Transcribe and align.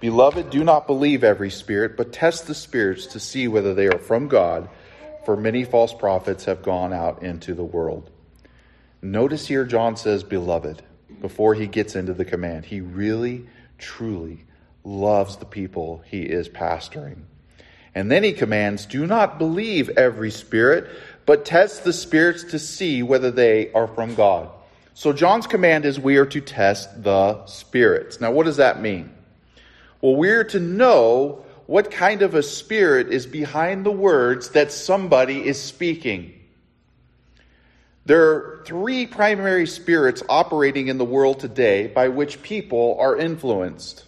Beloved, 0.00 0.48
do 0.48 0.64
not 0.64 0.86
believe 0.86 1.22
every 1.22 1.50
spirit, 1.50 1.96
but 1.96 2.12
test 2.12 2.46
the 2.46 2.54
spirits 2.54 3.06
to 3.08 3.20
see 3.20 3.48
whether 3.48 3.74
they 3.74 3.86
are 3.86 3.98
from 3.98 4.28
God, 4.28 4.68
for 5.26 5.36
many 5.36 5.64
false 5.64 5.92
prophets 5.92 6.46
have 6.46 6.62
gone 6.62 6.94
out 6.94 7.22
into 7.22 7.52
the 7.52 7.62
world. 7.62 8.10
Notice 9.02 9.46
here, 9.46 9.66
John 9.66 9.96
says, 9.96 10.24
beloved, 10.24 10.82
before 11.20 11.54
he 11.54 11.66
gets 11.66 11.96
into 11.96 12.14
the 12.14 12.24
command. 12.24 12.64
He 12.64 12.80
really, 12.80 13.46
truly 13.78 14.44
loves 14.84 15.36
the 15.36 15.44
people 15.44 16.02
he 16.06 16.22
is 16.22 16.48
pastoring. 16.48 17.24
And 17.94 18.10
then 18.10 18.22
he 18.22 18.32
commands, 18.32 18.86
do 18.86 19.06
not 19.06 19.38
believe 19.38 19.90
every 19.90 20.30
spirit, 20.30 20.88
but 21.26 21.44
test 21.44 21.84
the 21.84 21.92
spirits 21.92 22.44
to 22.44 22.58
see 22.58 23.02
whether 23.02 23.30
they 23.30 23.70
are 23.72 23.86
from 23.86 24.14
God. 24.14 24.48
So 24.94 25.12
John's 25.12 25.46
command 25.46 25.84
is 25.84 25.98
we 25.98 26.16
are 26.16 26.26
to 26.26 26.40
test 26.40 27.02
the 27.02 27.44
spirits. 27.46 28.20
Now, 28.20 28.32
what 28.32 28.46
does 28.46 28.56
that 28.56 28.80
mean? 28.80 29.12
Well, 30.00 30.16
we're 30.16 30.44
to 30.44 30.60
know 30.60 31.44
what 31.66 31.90
kind 31.90 32.22
of 32.22 32.34
a 32.34 32.42
spirit 32.42 33.12
is 33.12 33.26
behind 33.26 33.86
the 33.86 33.90
words 33.90 34.50
that 34.50 34.72
somebody 34.72 35.46
is 35.46 35.60
speaking. 35.60 36.34
There 38.06 38.30
are 38.30 38.62
three 38.66 39.06
primary 39.06 39.66
spirits 39.66 40.22
operating 40.28 40.88
in 40.88 40.98
the 40.98 41.04
world 41.04 41.38
today 41.38 41.86
by 41.86 42.08
which 42.08 42.42
people 42.42 42.96
are 42.98 43.16
influenced. 43.16 44.04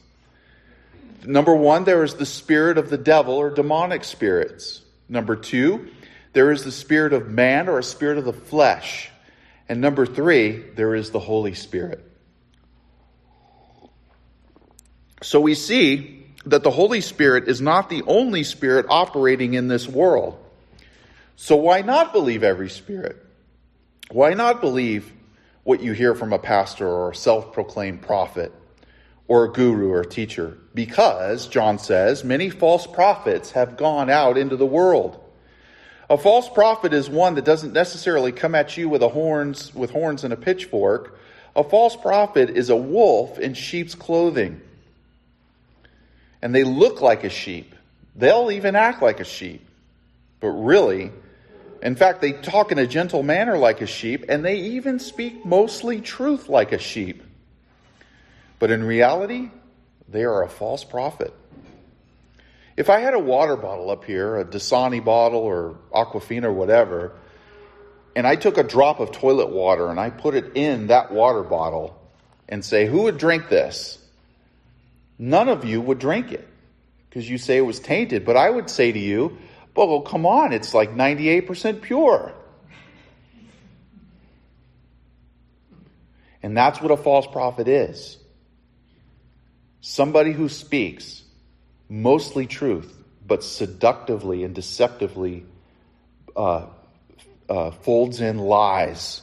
Number 1.24 1.54
one, 1.54 1.84
there 1.84 2.02
is 2.02 2.14
the 2.14 2.26
spirit 2.26 2.78
of 2.78 2.90
the 2.90 2.98
devil 2.98 3.34
or 3.34 3.50
demonic 3.50 4.02
spirits. 4.02 4.80
Number 5.08 5.36
two, 5.36 5.88
there 6.32 6.50
is 6.50 6.64
the 6.64 6.72
spirit 6.72 7.12
of 7.12 7.28
man 7.28 7.68
or 7.68 7.78
a 7.78 7.84
spirit 7.84 8.18
of 8.18 8.24
the 8.24 8.32
flesh. 8.32 9.10
And 9.68 9.80
number 9.80 10.06
three, 10.06 10.64
there 10.74 10.94
is 10.94 11.10
the 11.10 11.20
Holy 11.20 11.54
Spirit. 11.54 12.11
So 15.22 15.40
we 15.40 15.54
see 15.54 16.26
that 16.46 16.64
the 16.64 16.70
Holy 16.70 17.00
Spirit 17.00 17.48
is 17.48 17.60
not 17.60 17.88
the 17.88 18.02
only 18.06 18.42
spirit 18.42 18.86
operating 18.88 19.54
in 19.54 19.68
this 19.68 19.86
world. 19.86 20.38
So 21.36 21.56
why 21.56 21.82
not 21.82 22.12
believe 22.12 22.42
every 22.42 22.68
spirit? 22.68 23.24
Why 24.10 24.34
not 24.34 24.60
believe 24.60 25.12
what 25.62 25.80
you 25.80 25.92
hear 25.92 26.14
from 26.14 26.32
a 26.32 26.38
pastor 26.38 26.88
or 26.88 27.12
a 27.12 27.14
self 27.14 27.52
proclaimed 27.52 28.02
prophet 28.02 28.52
or 29.28 29.44
a 29.44 29.52
guru 29.52 29.90
or 29.92 30.00
a 30.00 30.06
teacher? 30.06 30.58
Because, 30.74 31.46
John 31.46 31.78
says, 31.78 32.24
many 32.24 32.50
false 32.50 32.86
prophets 32.86 33.52
have 33.52 33.76
gone 33.76 34.10
out 34.10 34.36
into 34.36 34.56
the 34.56 34.66
world. 34.66 35.18
A 36.10 36.18
false 36.18 36.48
prophet 36.48 36.92
is 36.92 37.08
one 37.08 37.36
that 37.36 37.44
doesn't 37.44 37.72
necessarily 37.72 38.32
come 38.32 38.56
at 38.56 38.76
you 38.76 38.88
with 38.88 39.02
a 39.02 39.08
horns 39.08 39.72
with 39.72 39.92
horns 39.92 40.24
and 40.24 40.32
a 40.32 40.36
pitchfork. 40.36 41.16
A 41.54 41.62
false 41.62 41.94
prophet 41.94 42.50
is 42.50 42.70
a 42.70 42.76
wolf 42.76 43.38
in 43.38 43.54
sheep's 43.54 43.94
clothing 43.94 44.60
and 46.42 46.54
they 46.54 46.64
look 46.64 47.00
like 47.00 47.24
a 47.24 47.30
sheep. 47.30 47.74
They'll 48.16 48.50
even 48.50 48.76
act 48.76 49.00
like 49.00 49.20
a 49.20 49.24
sheep. 49.24 49.66
But 50.40 50.48
really, 50.48 51.12
in 51.80 51.96
fact, 51.96 52.20
they 52.20 52.32
talk 52.32 52.72
in 52.72 52.78
a 52.78 52.86
gentle 52.86 53.22
manner 53.22 53.56
like 53.56 53.80
a 53.80 53.86
sheep, 53.86 54.26
and 54.28 54.44
they 54.44 54.56
even 54.56 54.98
speak 54.98 55.46
mostly 55.46 56.00
truth 56.00 56.48
like 56.48 56.72
a 56.72 56.78
sheep. 56.78 57.22
But 58.58 58.70
in 58.70 58.84
reality, 58.84 59.50
they 60.08 60.24
are 60.24 60.42
a 60.42 60.48
false 60.48 60.84
prophet. 60.84 61.32
If 62.76 62.90
I 62.90 63.00
had 63.00 63.14
a 63.14 63.18
water 63.18 63.56
bottle 63.56 63.90
up 63.90 64.04
here, 64.04 64.38
a 64.38 64.44
Dasani 64.44 65.04
bottle 65.04 65.40
or 65.40 65.76
Aquafina 65.92 66.44
or 66.44 66.52
whatever, 66.52 67.12
and 68.16 68.26
I 68.26 68.36
took 68.36 68.58
a 68.58 68.62
drop 68.62 69.00
of 69.00 69.12
toilet 69.12 69.50
water 69.50 69.88
and 69.88 69.98
I 69.98 70.10
put 70.10 70.34
it 70.34 70.56
in 70.56 70.88
that 70.88 71.12
water 71.12 71.42
bottle 71.42 71.98
and 72.48 72.64
say, 72.64 72.86
Who 72.86 73.02
would 73.02 73.18
drink 73.18 73.48
this? 73.48 73.98
None 75.18 75.48
of 75.48 75.64
you 75.64 75.80
would 75.80 75.98
drink 75.98 76.32
it 76.32 76.48
because 77.08 77.28
you 77.28 77.38
say 77.38 77.58
it 77.58 77.62
was 77.62 77.80
tainted. 77.80 78.24
But 78.24 78.36
I 78.36 78.48
would 78.48 78.70
say 78.70 78.92
to 78.92 78.98
you, 78.98 79.38
well, 79.74 80.00
come 80.00 80.26
on, 80.26 80.52
it's 80.52 80.74
like 80.74 80.94
98% 80.94 81.82
pure. 81.82 82.32
And 86.42 86.56
that's 86.56 86.80
what 86.80 86.90
a 86.90 86.96
false 86.96 87.26
prophet 87.26 87.68
is 87.68 88.18
somebody 89.82 90.32
who 90.32 90.48
speaks 90.48 91.22
mostly 91.88 92.46
truth, 92.46 92.96
but 93.26 93.44
seductively 93.44 94.44
and 94.44 94.54
deceptively 94.54 95.44
uh, 96.34 96.66
uh, 97.48 97.70
folds 97.72 98.20
in 98.20 98.38
lies 98.38 99.20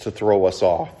to 0.00 0.10
throw 0.10 0.46
us 0.46 0.62
off. 0.62 0.99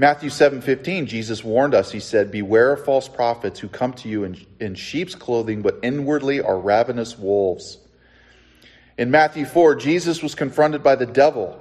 Matthew 0.00 0.30
7:15 0.30 1.08
Jesus 1.08 1.44
warned 1.44 1.74
us 1.74 1.92
he 1.92 2.00
said 2.00 2.30
beware 2.30 2.72
of 2.72 2.86
false 2.86 3.06
prophets 3.06 3.60
who 3.60 3.68
come 3.68 3.92
to 3.92 4.08
you 4.08 4.24
in, 4.24 4.46
in 4.58 4.74
sheep's 4.74 5.14
clothing 5.14 5.60
but 5.60 5.78
inwardly 5.82 6.40
are 6.40 6.58
ravenous 6.58 7.18
wolves. 7.18 7.76
In 8.96 9.10
Matthew 9.10 9.44
4 9.44 9.74
Jesus 9.74 10.22
was 10.22 10.34
confronted 10.34 10.82
by 10.82 10.96
the 10.96 11.04
devil 11.04 11.60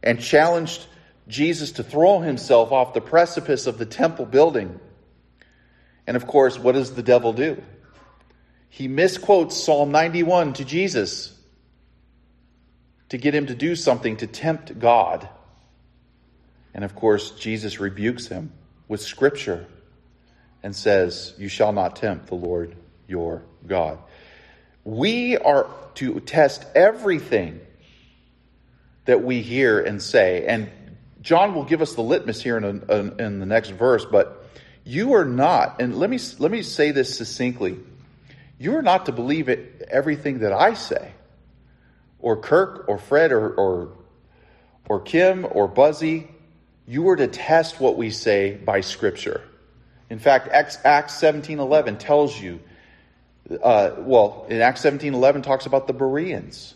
and 0.00 0.20
challenged 0.20 0.86
Jesus 1.26 1.72
to 1.72 1.82
throw 1.82 2.20
himself 2.20 2.70
off 2.70 2.94
the 2.94 3.00
precipice 3.00 3.66
of 3.66 3.78
the 3.78 3.86
temple 3.86 4.26
building. 4.26 4.78
And 6.06 6.16
of 6.16 6.28
course, 6.28 6.60
what 6.60 6.76
does 6.76 6.94
the 6.94 7.02
devil 7.02 7.32
do? 7.32 7.60
He 8.68 8.86
misquotes 8.86 9.60
Psalm 9.60 9.90
91 9.90 10.52
to 10.52 10.64
Jesus 10.64 11.36
to 13.08 13.18
get 13.18 13.34
him 13.34 13.46
to 13.46 13.56
do 13.56 13.74
something 13.74 14.18
to 14.18 14.28
tempt 14.28 14.78
God. 14.78 15.28
And 16.74 16.84
of 16.84 16.94
course, 16.94 17.32
Jesus 17.32 17.80
rebukes 17.80 18.26
him 18.26 18.52
with 18.88 19.00
scripture 19.00 19.66
and 20.62 20.74
says, 20.74 21.34
You 21.38 21.48
shall 21.48 21.72
not 21.72 21.96
tempt 21.96 22.28
the 22.28 22.34
Lord 22.34 22.76
your 23.06 23.42
God. 23.66 23.98
We 24.84 25.36
are 25.36 25.66
to 25.96 26.20
test 26.20 26.64
everything 26.74 27.60
that 29.04 29.22
we 29.22 29.42
hear 29.42 29.80
and 29.80 30.02
say. 30.02 30.46
And 30.46 30.70
John 31.20 31.54
will 31.54 31.64
give 31.64 31.82
us 31.82 31.94
the 31.94 32.02
litmus 32.02 32.42
here 32.42 32.56
in, 32.56 32.64
a, 32.64 32.96
in 33.22 33.40
the 33.40 33.46
next 33.46 33.70
verse, 33.70 34.04
but 34.04 34.44
you 34.84 35.14
are 35.14 35.24
not, 35.24 35.80
and 35.80 35.96
let 35.96 36.10
me, 36.10 36.18
let 36.38 36.50
me 36.50 36.62
say 36.62 36.90
this 36.90 37.16
succinctly 37.16 37.78
you 38.58 38.76
are 38.76 38.82
not 38.82 39.06
to 39.06 39.12
believe 39.12 39.48
it, 39.48 39.88
everything 39.90 40.40
that 40.40 40.52
I 40.52 40.74
say, 40.74 41.10
or 42.20 42.36
Kirk, 42.36 42.84
or 42.86 42.96
Fred, 42.96 43.32
or, 43.32 43.52
or, 43.54 43.96
or 44.88 45.00
Kim, 45.00 45.44
or 45.50 45.66
Buzzy, 45.66 46.28
you 46.92 47.08
are 47.08 47.16
to 47.16 47.26
test 47.26 47.80
what 47.80 47.96
we 47.96 48.10
say 48.10 48.52
by 48.52 48.82
Scripture. 48.82 49.40
In 50.10 50.18
fact, 50.18 50.48
Acts 50.48 50.76
17.11 50.84 51.98
tells 51.98 52.38
you, 52.38 52.60
uh, 53.62 53.92
well, 53.96 54.44
in 54.50 54.60
Acts 54.60 54.82
17.11 54.82 55.42
talks 55.42 55.64
about 55.64 55.86
the 55.86 55.94
Bereans. 55.94 56.74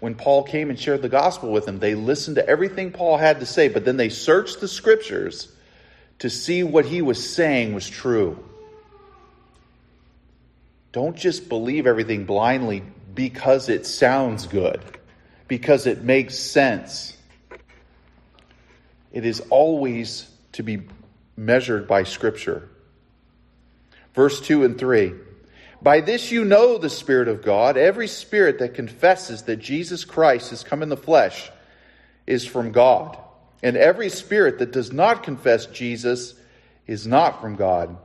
When 0.00 0.14
Paul 0.14 0.44
came 0.44 0.70
and 0.70 0.80
shared 0.80 1.02
the 1.02 1.10
gospel 1.10 1.52
with 1.52 1.66
them, 1.66 1.78
they 1.78 1.94
listened 1.94 2.36
to 2.36 2.48
everything 2.48 2.90
Paul 2.90 3.18
had 3.18 3.40
to 3.40 3.46
say, 3.46 3.68
but 3.68 3.84
then 3.84 3.98
they 3.98 4.08
searched 4.08 4.62
the 4.62 4.68
Scriptures 4.68 5.52
to 6.20 6.30
see 6.30 6.62
what 6.62 6.86
he 6.86 7.02
was 7.02 7.28
saying 7.28 7.74
was 7.74 7.86
true. 7.86 8.42
Don't 10.92 11.18
just 11.18 11.50
believe 11.50 11.86
everything 11.86 12.24
blindly 12.24 12.82
because 13.14 13.68
it 13.68 13.84
sounds 13.84 14.46
good, 14.46 14.80
because 15.48 15.86
it 15.86 16.02
makes 16.02 16.38
sense. 16.38 17.17
It 19.12 19.24
is 19.24 19.40
always 19.50 20.28
to 20.52 20.62
be 20.62 20.82
measured 21.36 21.86
by 21.86 22.02
Scripture. 22.04 22.68
Verse 24.14 24.40
2 24.40 24.64
and 24.64 24.78
3. 24.78 25.14
By 25.80 26.00
this 26.00 26.32
you 26.32 26.44
know 26.44 26.78
the 26.78 26.90
Spirit 26.90 27.28
of 27.28 27.42
God. 27.42 27.76
Every 27.76 28.08
spirit 28.08 28.58
that 28.58 28.74
confesses 28.74 29.42
that 29.42 29.58
Jesus 29.58 30.04
Christ 30.04 30.50
has 30.50 30.64
come 30.64 30.82
in 30.82 30.88
the 30.88 30.96
flesh 30.96 31.50
is 32.26 32.44
from 32.44 32.72
God. 32.72 33.16
And 33.62 33.76
every 33.76 34.08
spirit 34.08 34.58
that 34.58 34.72
does 34.72 34.92
not 34.92 35.22
confess 35.22 35.66
Jesus 35.66 36.34
is 36.86 37.06
not 37.06 37.40
from 37.40 37.56
God. 37.56 37.96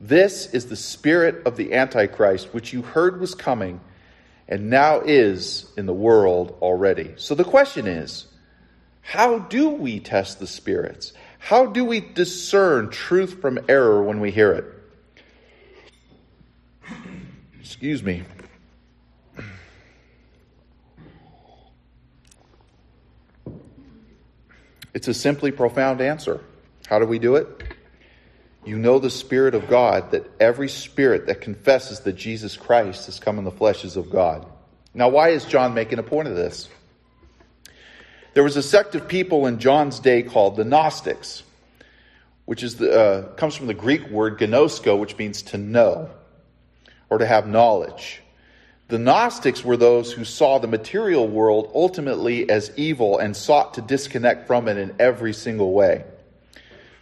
This 0.00 0.52
is 0.52 0.66
the 0.66 0.76
spirit 0.76 1.46
of 1.46 1.56
the 1.56 1.72
Antichrist, 1.74 2.52
which 2.52 2.72
you 2.72 2.82
heard 2.82 3.20
was 3.20 3.34
coming 3.34 3.80
and 4.48 4.70
now 4.70 5.00
is 5.00 5.70
in 5.76 5.86
the 5.86 5.94
world 5.94 6.58
already. 6.60 7.14
So 7.16 7.34
the 7.34 7.44
question 7.44 7.86
is 7.86 8.26
how 9.06 9.38
do 9.38 9.68
we 9.68 10.00
test 10.00 10.40
the 10.40 10.48
spirits? 10.48 11.12
How 11.38 11.66
do 11.66 11.84
we 11.84 12.00
discern 12.00 12.90
truth 12.90 13.40
from 13.40 13.60
error 13.68 14.02
when 14.02 14.18
we 14.18 14.32
hear 14.32 14.52
it? 14.52 14.64
Excuse 17.60 18.02
me. 18.02 18.24
It's 24.92 25.06
a 25.06 25.14
simply 25.14 25.52
profound 25.52 26.00
answer. 26.00 26.40
How 26.88 26.98
do 26.98 27.06
we 27.06 27.20
do 27.20 27.36
it? 27.36 27.46
You 28.64 28.76
know 28.76 28.98
the 28.98 29.08
Spirit 29.08 29.54
of 29.54 29.68
God, 29.68 30.10
that 30.10 30.28
every 30.40 30.68
spirit 30.68 31.28
that 31.28 31.40
confesses 31.40 32.00
that 32.00 32.14
Jesus 32.14 32.56
Christ 32.56 33.06
has 33.06 33.20
come 33.20 33.38
in 33.38 33.44
the 33.44 33.52
flesh 33.52 33.84
is 33.84 33.96
of 33.96 34.10
God. 34.10 34.44
Now, 34.94 35.10
why 35.10 35.28
is 35.28 35.44
John 35.44 35.74
making 35.74 36.00
a 36.00 36.02
point 36.02 36.26
of 36.26 36.34
this? 36.34 36.68
There 38.36 38.44
was 38.44 38.58
a 38.58 38.62
sect 38.62 38.94
of 38.94 39.08
people 39.08 39.46
in 39.46 39.58
John's 39.58 39.98
day 39.98 40.22
called 40.22 40.56
the 40.56 40.64
Gnostics. 40.64 41.42
which 42.44 42.62
is 42.62 42.76
the, 42.76 42.92
uh, 42.92 43.22
comes 43.36 43.56
from 43.56 43.66
the 43.66 43.72
Greek 43.72 44.10
word 44.10 44.38
gnosko, 44.38 44.98
which 44.98 45.16
means 45.16 45.40
to 45.40 45.56
know 45.56 46.10
or 47.08 47.16
to 47.16 47.24
have 47.26 47.46
knowledge. 47.46 48.20
The 48.88 48.98
Gnostics 48.98 49.64
were 49.64 49.78
those 49.78 50.12
who 50.12 50.26
saw 50.26 50.58
the 50.58 50.68
material 50.68 51.26
world 51.26 51.72
ultimately 51.74 52.50
as 52.50 52.70
evil 52.76 53.16
and 53.16 53.34
sought 53.34 53.72
to 53.74 53.80
disconnect 53.80 54.46
from 54.46 54.68
it 54.68 54.76
in 54.76 54.94
every 54.98 55.32
single 55.32 55.72
way. 55.72 56.04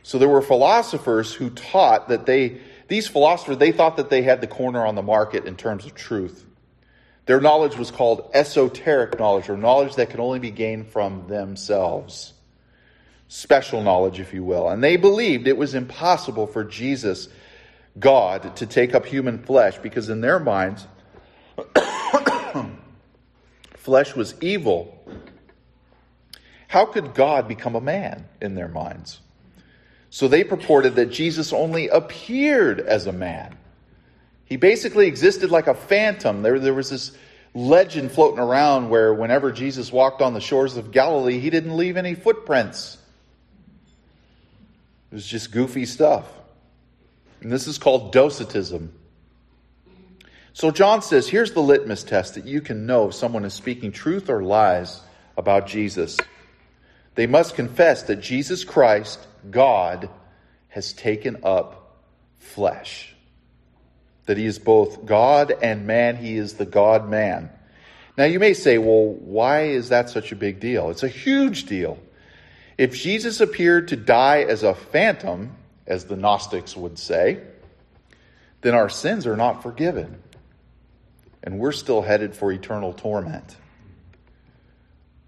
So 0.05 0.21
there 0.21 0.29
were 0.29 0.41
philosophers 0.41 1.35
who 1.35 1.51
taught 1.51 2.11
that 2.11 2.27
they, 2.27 2.61
these 2.87 3.09
philosophers, 3.09 3.59
they 3.59 3.73
thought 3.73 3.97
that 3.97 4.09
they 4.09 4.23
had 4.23 4.41
the 4.41 4.47
corner 4.47 4.87
on 4.87 4.95
the 4.95 5.03
market 5.03 5.47
in 5.47 5.57
terms 5.57 5.85
of 5.85 5.97
truth. 5.97 6.47
Their 7.27 7.41
knowledge 7.41 7.77
was 7.77 7.91
called 7.91 8.31
esoteric 8.35 9.19
knowledge, 9.19 9.49
or 9.49 9.57
knowledge 9.57 9.95
that 9.97 10.11
can 10.11 10.21
only 10.21 10.39
be 10.39 10.51
gained 10.51 10.89
from 10.89 11.27
themselves. 11.27 12.35
Special 13.29 13.83
knowledge, 13.83 14.21
if 14.21 14.35
you 14.35 14.45
will. 14.45 14.69
And 14.69 14.85
they 14.85 14.97
believed 14.97 15.49
it 15.49 15.57
was 15.57 15.75
impossible 15.75 16.47
for 16.47 16.65
Jesus, 16.65 17.29
God, 17.99 18.57
to 18.57 18.67
take 18.67 18.95
up 18.95 19.07
human 19.07 19.43
flesh 19.43 19.79
because 19.79 20.11
in 20.11 20.21
their 20.21 20.39
minds, 20.39 20.87
flesh 23.77 24.15
was 24.15 24.35
evil. 24.43 25.03
How 26.69 26.85
could 26.85 27.15
God 27.15 27.49
become 27.49 27.75
a 27.75 27.81
man 27.81 28.29
in 28.43 28.55
their 28.55 28.69
minds? 28.69 29.21
So 30.11 30.29
they 30.29 30.45
purported 30.45 30.97
that 30.97 31.07
Jesus 31.07 31.53
only 31.53 31.89
appeared 31.89 32.81
as 32.81 33.07
a 33.07 33.13
man. 33.13 33.57
He 34.55 34.59
basically 34.59 35.09
existed 35.09 35.51
like 35.51 35.67
a 35.67 35.75
phantom. 35.75 36.43
There, 36.43 36.61
there 36.61 36.75
was 36.75 36.89
this 36.89 37.11
legend 37.55 38.13
floating 38.13 38.39
around 38.39 38.89
where 38.89 39.13
whenever 39.13 39.51
Jesus 39.51 39.91
walked 39.91 40.23
on 40.23 40.33
the 40.33 40.41
shores 40.41 40.77
of 40.77 40.93
Galilee, 40.93 41.41
he 41.41 41.51
didn't 41.51 41.77
leave 41.77 41.97
any 41.97 42.15
footprints. 42.15 42.97
It 45.11 45.17
was 45.17 45.27
just 45.27 45.51
goofy 45.51 45.87
stuff. 45.87 46.33
And 47.41 47.51
this 47.51 47.67
is 47.67 47.79
called 47.79 48.13
docetism. 48.13 48.93
So 50.53 50.71
John 50.71 51.03
says 51.03 51.27
here's 51.27 51.51
the 51.51 51.61
litmus 51.61 52.05
test 52.05 52.37
that 52.37 52.45
you 52.45 52.61
can 52.61 52.87
know 52.87 53.09
if 53.09 53.15
someone 53.17 53.45
is 53.45 53.55
speaking 53.55 53.91
truth 53.91 54.31
or 54.31 54.41
lies 54.41 55.01
about 55.37 55.67
Jesus. 55.67 56.17
They 57.17 57.27
must 57.27 57.57
confess 57.57 58.05
that 58.05 58.21
Jesus 58.21 58.63
Christ, 58.63 59.19
God, 59.51 60.09
has 60.69 60.93
taken 60.93 61.39
up 61.43 62.05
flesh. 62.39 63.14
That 64.27 64.39
he 64.39 64.47
is 64.47 64.59
both 64.59 65.05
God 65.05 65.53
and 65.63 65.87
man, 65.87 66.17
he 66.17 66.37
is 66.37 66.55
the 66.55 66.65
God 66.65 67.09
man. 67.09 67.51
Now 68.17 68.25
you 68.25 68.39
may 68.39 68.55
say, 68.55 68.79
well, 68.79 69.07
why 69.07 69.65
is 69.65 69.89
that 69.89 70.09
such 70.09 70.33
a 70.33 70.37
big 70.37 70.61
deal? 70.61 70.91
It's 70.91 71.03
a 71.03 71.09
huge 71.09 71.65
deal. 71.65 71.99
If 72.79 72.97
Jesus 72.97 73.41
appeared 73.41 73.89
to 73.89 73.97
die 73.97 74.43
as 74.43 74.63
a 74.63 74.75
phantom, 74.75 75.57
as 75.87 76.05
the 76.05 76.17
Gnostics 76.17 76.77
would 76.77 76.99
say, 76.99 77.41
then 78.63 78.75
our 78.75 78.89
sins 78.89 79.27
are 79.27 79.37
not 79.37 79.63
forgiven 79.63 80.23
and 81.43 81.59
we're 81.59 81.73
still 81.73 82.01
headed 82.01 82.35
for 82.35 82.51
eternal 82.51 82.95
torment. 82.95 83.57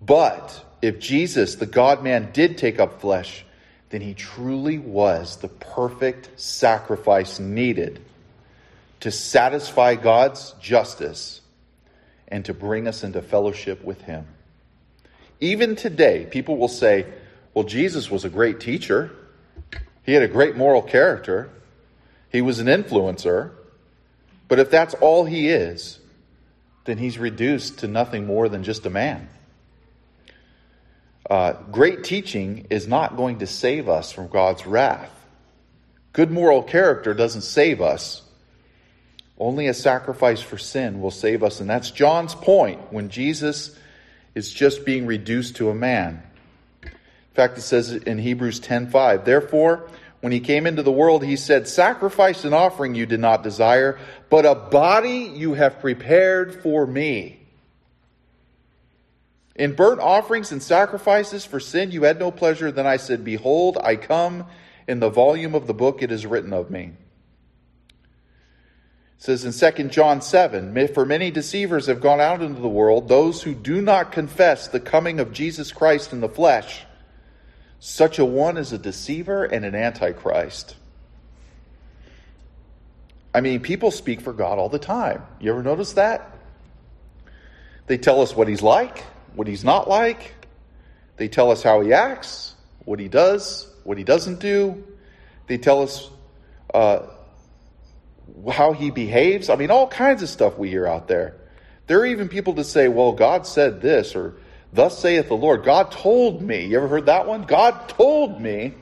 But 0.00 0.64
if 0.80 0.98
Jesus, 0.98 1.56
the 1.56 1.66
God 1.66 2.02
man, 2.02 2.30
did 2.32 2.56
take 2.56 2.80
up 2.80 3.00
flesh, 3.00 3.44
then 3.90 4.00
he 4.00 4.14
truly 4.14 4.78
was 4.78 5.36
the 5.36 5.48
perfect 5.48 6.40
sacrifice 6.40 7.38
needed 7.38 8.02
to 9.06 9.12
satisfy 9.12 9.94
God's 9.94 10.50
justice 10.60 11.40
and 12.26 12.44
to 12.44 12.52
bring 12.52 12.88
us 12.88 13.04
into 13.04 13.22
fellowship 13.22 13.84
with 13.84 14.02
him. 14.02 14.26
Even 15.38 15.76
today, 15.76 16.26
people 16.28 16.56
will 16.56 16.66
say, 16.66 17.06
well, 17.54 17.64
Jesus 17.64 18.10
was 18.10 18.24
a 18.24 18.28
great 18.28 18.58
teacher. 18.58 19.12
He 20.02 20.12
had 20.12 20.24
a 20.24 20.28
great 20.28 20.56
moral 20.56 20.82
character. 20.82 21.50
He 22.32 22.42
was 22.42 22.58
an 22.58 22.66
influencer. 22.66 23.52
But 24.48 24.58
if 24.58 24.72
that's 24.72 24.94
all 24.94 25.24
he 25.24 25.50
is, 25.50 26.00
then 26.84 26.98
he's 26.98 27.16
reduced 27.16 27.78
to 27.78 27.86
nothing 27.86 28.26
more 28.26 28.48
than 28.48 28.64
just 28.64 28.86
a 28.86 28.90
man. 28.90 29.28
Uh, 31.30 31.52
great 31.70 32.02
teaching 32.02 32.66
is 32.70 32.88
not 32.88 33.16
going 33.16 33.38
to 33.38 33.46
save 33.46 33.88
us 33.88 34.10
from 34.10 34.26
God's 34.26 34.66
wrath. 34.66 35.12
Good 36.12 36.32
moral 36.32 36.64
character 36.64 37.14
doesn't 37.14 37.42
save 37.42 37.80
us. 37.80 38.24
Only 39.38 39.66
a 39.66 39.74
sacrifice 39.74 40.40
for 40.40 40.58
sin 40.58 41.00
will 41.00 41.10
save 41.10 41.42
us. 41.42 41.60
And 41.60 41.68
that's 41.68 41.90
John's 41.90 42.34
point 42.34 42.92
when 42.92 43.10
Jesus 43.10 43.76
is 44.34 44.52
just 44.52 44.84
being 44.84 45.06
reduced 45.06 45.56
to 45.56 45.70
a 45.70 45.74
man. 45.74 46.22
In 46.82 46.90
fact, 47.34 47.58
it 47.58 47.62
says 47.62 47.92
in 47.92 48.18
Hebrews 48.18 48.60
10:5, 48.60 49.24
therefore, 49.24 49.88
when 50.20 50.32
he 50.32 50.40
came 50.40 50.66
into 50.66 50.82
the 50.82 50.92
world, 50.92 51.22
he 51.22 51.36
said, 51.36 51.68
Sacrifice 51.68 52.44
and 52.44 52.54
offering 52.54 52.94
you 52.94 53.06
did 53.06 53.20
not 53.20 53.42
desire, 53.42 53.98
but 54.30 54.46
a 54.46 54.54
body 54.54 55.30
you 55.34 55.54
have 55.54 55.80
prepared 55.80 56.62
for 56.62 56.86
me. 56.86 57.38
In 59.54 59.74
burnt 59.74 60.00
offerings 60.00 60.52
and 60.52 60.62
sacrifices 60.62 61.44
for 61.44 61.60
sin 61.60 61.90
you 61.90 62.02
had 62.02 62.18
no 62.18 62.30
pleasure. 62.30 62.70
Then 62.72 62.86
I 62.86 62.96
said, 62.96 63.24
Behold, 63.24 63.78
I 63.82 63.96
come. 63.96 64.46
In 64.88 65.00
the 65.00 65.10
volume 65.10 65.54
of 65.54 65.66
the 65.66 65.74
book 65.74 66.02
it 66.02 66.12
is 66.12 66.26
written 66.26 66.52
of 66.52 66.70
me. 66.70 66.92
It 69.18 69.22
says 69.22 69.44
in 69.44 69.74
2 69.74 69.88
John 69.88 70.20
7 70.20 70.88
For 70.88 71.06
many 71.06 71.30
deceivers 71.30 71.86
have 71.86 72.00
gone 72.00 72.20
out 72.20 72.42
into 72.42 72.60
the 72.60 72.68
world, 72.68 73.08
those 73.08 73.42
who 73.42 73.54
do 73.54 73.80
not 73.80 74.12
confess 74.12 74.68
the 74.68 74.80
coming 74.80 75.20
of 75.20 75.32
Jesus 75.32 75.72
Christ 75.72 76.12
in 76.12 76.20
the 76.20 76.28
flesh. 76.28 76.84
Such 77.78 78.18
a 78.18 78.24
one 78.24 78.56
is 78.56 78.72
a 78.72 78.78
deceiver 78.78 79.44
and 79.44 79.64
an 79.64 79.74
antichrist. 79.74 80.76
I 83.34 83.42
mean, 83.42 83.60
people 83.60 83.90
speak 83.90 84.22
for 84.22 84.32
God 84.32 84.58
all 84.58 84.70
the 84.70 84.78
time. 84.78 85.22
You 85.40 85.52
ever 85.52 85.62
notice 85.62 85.92
that? 85.94 86.32
They 87.86 87.98
tell 87.98 88.22
us 88.22 88.34
what 88.34 88.48
he's 88.48 88.62
like, 88.62 89.00
what 89.34 89.46
he's 89.46 89.62
not 89.62 89.88
like. 89.88 90.34
They 91.16 91.28
tell 91.28 91.50
us 91.50 91.62
how 91.62 91.80
he 91.80 91.92
acts, 91.92 92.54
what 92.84 92.98
he 92.98 93.08
does, 93.08 93.70
what 93.84 93.98
he 93.98 94.04
doesn't 94.04 94.40
do. 94.40 94.84
They 95.46 95.58
tell 95.58 95.82
us 95.82 96.10
uh, 96.72 97.06
how 98.50 98.72
he 98.72 98.90
behaves. 98.90 99.50
I 99.50 99.56
mean, 99.56 99.70
all 99.70 99.88
kinds 99.88 100.22
of 100.22 100.28
stuff 100.28 100.58
we 100.58 100.68
hear 100.68 100.86
out 100.86 101.08
there. 101.08 101.36
There 101.86 102.00
are 102.00 102.06
even 102.06 102.28
people 102.28 102.54
that 102.54 102.64
say, 102.64 102.88
well, 102.88 103.12
God 103.12 103.46
said 103.46 103.80
this, 103.80 104.16
or 104.16 104.34
Thus 104.72 104.98
saith 104.98 105.28
the 105.28 105.36
Lord. 105.36 105.64
God 105.64 105.90
told 105.90 106.42
me. 106.42 106.66
You 106.66 106.76
ever 106.76 106.88
heard 106.88 107.06
that 107.06 107.26
one? 107.26 107.42
God 107.42 107.88
told 107.88 108.40
me 108.40 108.74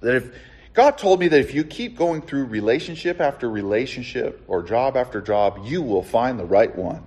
that 0.00 0.16
if 0.16 0.34
God 0.72 0.98
told 0.98 1.20
me 1.20 1.28
that 1.28 1.40
if 1.40 1.54
you 1.54 1.64
keep 1.64 1.96
going 1.96 2.22
through 2.22 2.46
relationship 2.46 3.20
after 3.20 3.48
relationship 3.48 4.42
or 4.48 4.62
job 4.62 4.96
after 4.96 5.20
job, 5.20 5.60
you 5.64 5.82
will 5.82 6.02
find 6.02 6.38
the 6.38 6.44
right 6.44 6.74
one. 6.74 7.02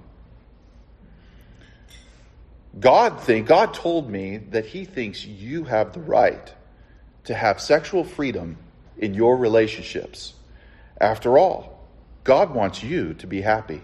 God 2.80 3.22
think 3.22 3.48
God 3.48 3.74
told 3.74 4.10
me 4.10 4.38
that 4.38 4.68
he 4.68 4.86
thinks 4.86 5.26
you 5.26 5.64
have 5.64 5.94
the 5.94 6.00
right 6.00 6.54
to 7.24 7.34
have 7.34 7.60
sexual 7.60 8.04
freedom 8.04 8.58
in 9.00 9.14
your 9.14 9.38
relationships. 9.38 10.34
After 11.00 11.38
all, 11.38 11.80
God 12.24 12.54
wants 12.54 12.84
you 12.84 13.14
to 13.16 13.28
be 13.28 13.42
happy. 13.42 13.82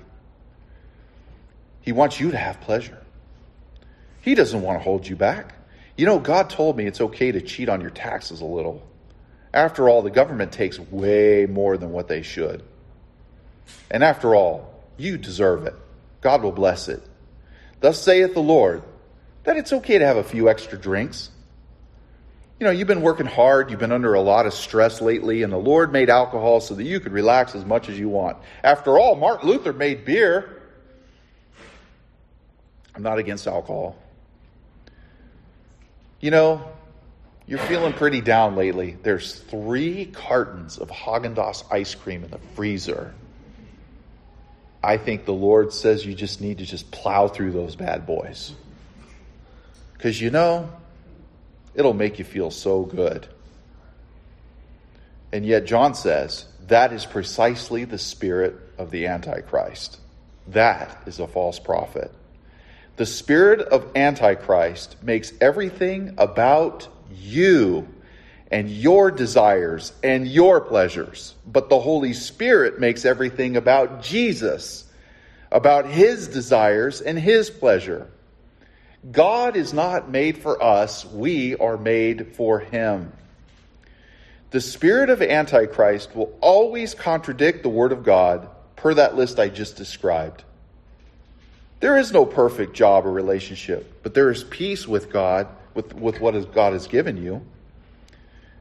He 1.82 1.92
wants 1.92 2.20
you 2.20 2.32
to 2.32 2.38
have 2.38 2.62
pleasure. 2.62 2.98
He 4.22 4.36
doesn't 4.36 4.62
want 4.62 4.80
to 4.80 4.84
hold 4.84 5.08
you 5.08 5.16
back. 5.16 5.56
You 5.98 6.06
know, 6.06 6.20
God 6.20 6.50
told 6.50 6.78
me 6.78 6.86
it's 6.86 7.02
okay 7.02 7.32
to 7.32 7.42
cheat 7.42 7.70
on 7.70 7.82
your 7.82 7.90
taxes 7.90 8.42
a 8.42 8.46
little. 8.46 8.82
After 9.54 9.88
all, 9.88 10.02
the 10.02 10.10
government 10.10 10.52
takes 10.52 10.80
way 10.80 11.46
more 11.46 11.78
than 11.78 11.92
what 11.92 12.08
they 12.08 12.24
should. 12.24 12.64
And 13.92 14.04
after 14.04 14.34
all, 14.34 14.84
you 14.98 15.18
deserve 15.18 15.66
it. 15.66 15.76
God 16.22 16.42
will 16.42 16.52
bless 16.52 16.88
it. 16.88 17.04
Thus 17.80 18.02
saith 18.02 18.34
the 18.34 18.42
Lord, 18.42 18.82
that 19.44 19.58
it's 19.58 19.74
okay 19.74 20.00
to 20.00 20.06
have 20.06 20.18
a 20.18 20.24
few 20.24 20.50
extra 20.50 20.78
drinks. 20.78 21.30
You 22.60 22.66
know, 22.68 22.72
you've 22.72 22.88
been 22.88 23.02
working 23.02 23.26
hard, 23.26 23.72
you've 23.72 23.80
been 23.80 23.92
under 23.92 24.14
a 24.14 24.22
lot 24.22 24.46
of 24.46 24.54
stress 24.54 25.02
lately, 25.02 25.44
and 25.44 25.52
the 25.52 25.58
Lord 25.58 25.92
made 25.92 26.10
alcohol 26.10 26.62
so 26.62 26.76
that 26.76 26.84
you 26.84 27.00
could 27.00 27.12
relax 27.12 27.56
as 27.56 27.66
much 27.66 27.90
as 27.90 28.00
you 28.00 28.10
want. 28.10 28.38
After 28.64 28.98
all, 28.98 29.16
Martin 29.16 29.50
Luther 29.50 29.74
made 29.74 30.06
beer. 30.06 30.62
I'm 32.96 33.04
not 33.04 33.18
against 33.18 33.48
alcohol. 33.48 33.98
You 36.22 36.32
know, 36.32 36.66
you're 37.48 37.60
feeling 37.60 37.92
pretty 37.92 38.22
down 38.22 38.56
lately. 38.56 38.98
There's 39.02 39.34
three 39.34 40.06
cartons 40.06 40.78
of 40.78 40.90
Haagen-Dazs 40.90 41.66
ice 41.72 41.96
cream 41.96 42.24
in 42.24 42.30
the 42.30 42.40
freezer. 42.56 43.14
I 44.82 44.98
think 44.98 45.26
the 45.26 45.34
Lord 45.34 45.74
says 45.74 46.06
you 46.06 46.14
just 46.14 46.40
need 46.40 46.60
to 46.60 46.66
just 46.66 46.92
plow 46.92 47.28
through 47.28 47.52
those 47.52 47.76
bad 47.76 48.06
boys. 48.06 48.54
Because 49.94 50.22
you 50.22 50.30
know, 50.30 50.70
it'll 51.76 51.94
make 51.94 52.20
you 52.20 52.26
feel 52.26 52.52
so 52.52 52.84
good. 52.84 53.28
And 55.32 55.46
yet, 55.46 55.66
John 55.66 55.96
says 55.96 56.46
that 56.68 56.94
is 56.94 57.06
precisely 57.06 57.86
the 57.86 57.98
spirit 57.98 58.56
of 58.78 58.92
the 58.92 59.08
Antichrist. 59.08 60.00
That 60.48 61.02
is 61.06 61.20
a 61.20 61.28
false 61.28 61.60
prophet. 61.60 62.12
The 62.96 63.06
spirit 63.06 63.60
of 63.60 63.96
Antichrist 63.96 65.02
makes 65.02 65.34
everything 65.42 66.14
about 66.18 66.88
you 67.12 67.88
and 68.52 68.70
your 68.70 69.10
desires 69.10 69.92
and 70.04 70.28
your 70.28 70.62
pleasures. 70.62 71.34
But 71.46 71.70
the 71.70 71.80
Holy 71.80 72.14
Spirit 72.14 72.80
makes 72.80 73.04
everything 73.04 73.58
about 73.58 74.04
Jesus, 74.04 74.86
about 75.52 75.88
his 75.88 76.28
desires 76.28 77.02
and 77.02 77.18
his 77.18 77.50
pleasure. 77.50 78.08
God 79.12 79.58
is 79.58 79.74
not 79.74 80.10
made 80.10 80.38
for 80.38 80.62
us, 80.64 81.06
we 81.06 81.56
are 81.58 81.78
made 81.78 82.36
for 82.36 82.60
him. 82.60 83.12
The 84.52 84.62
spirit 84.62 85.10
of 85.10 85.22
Antichrist 85.22 86.16
will 86.16 86.38
always 86.40 86.94
contradict 86.94 87.64
the 87.64 87.70
Word 87.70 87.92
of 87.92 88.04
God, 88.04 88.48
per 88.76 88.94
that 88.94 89.16
list 89.16 89.40
I 89.40 89.50
just 89.50 89.76
described. 89.76 90.44
There 91.80 91.98
is 91.98 92.14
no 92.14 92.26
perfect 92.26 92.74
job 92.74 93.06
or 93.06 93.12
relationship, 93.12 94.02
but 94.04 94.14
there 94.14 94.32
is 94.32 94.44
peace 94.46 94.88
with 94.88 95.12
God, 95.12 95.48
with, 95.74 95.94
with 95.94 96.22
what 96.22 96.54
God 96.54 96.74
has 96.74 96.88
given 96.88 97.18
you. 97.18 97.46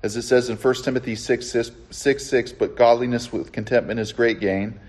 As 0.03 0.17
it 0.17 0.23
says 0.23 0.49
in 0.49 0.57
1 0.57 0.75
Timothy 0.83 1.15
6 1.15 1.49
6, 1.49 1.71
6 1.91 2.27
6, 2.27 2.53
but 2.55 2.75
godliness 2.75 3.33
with 3.33 3.53
contentment 3.53 4.01
is 4.01 4.13
great 4.13 4.41
gain. 4.41 4.81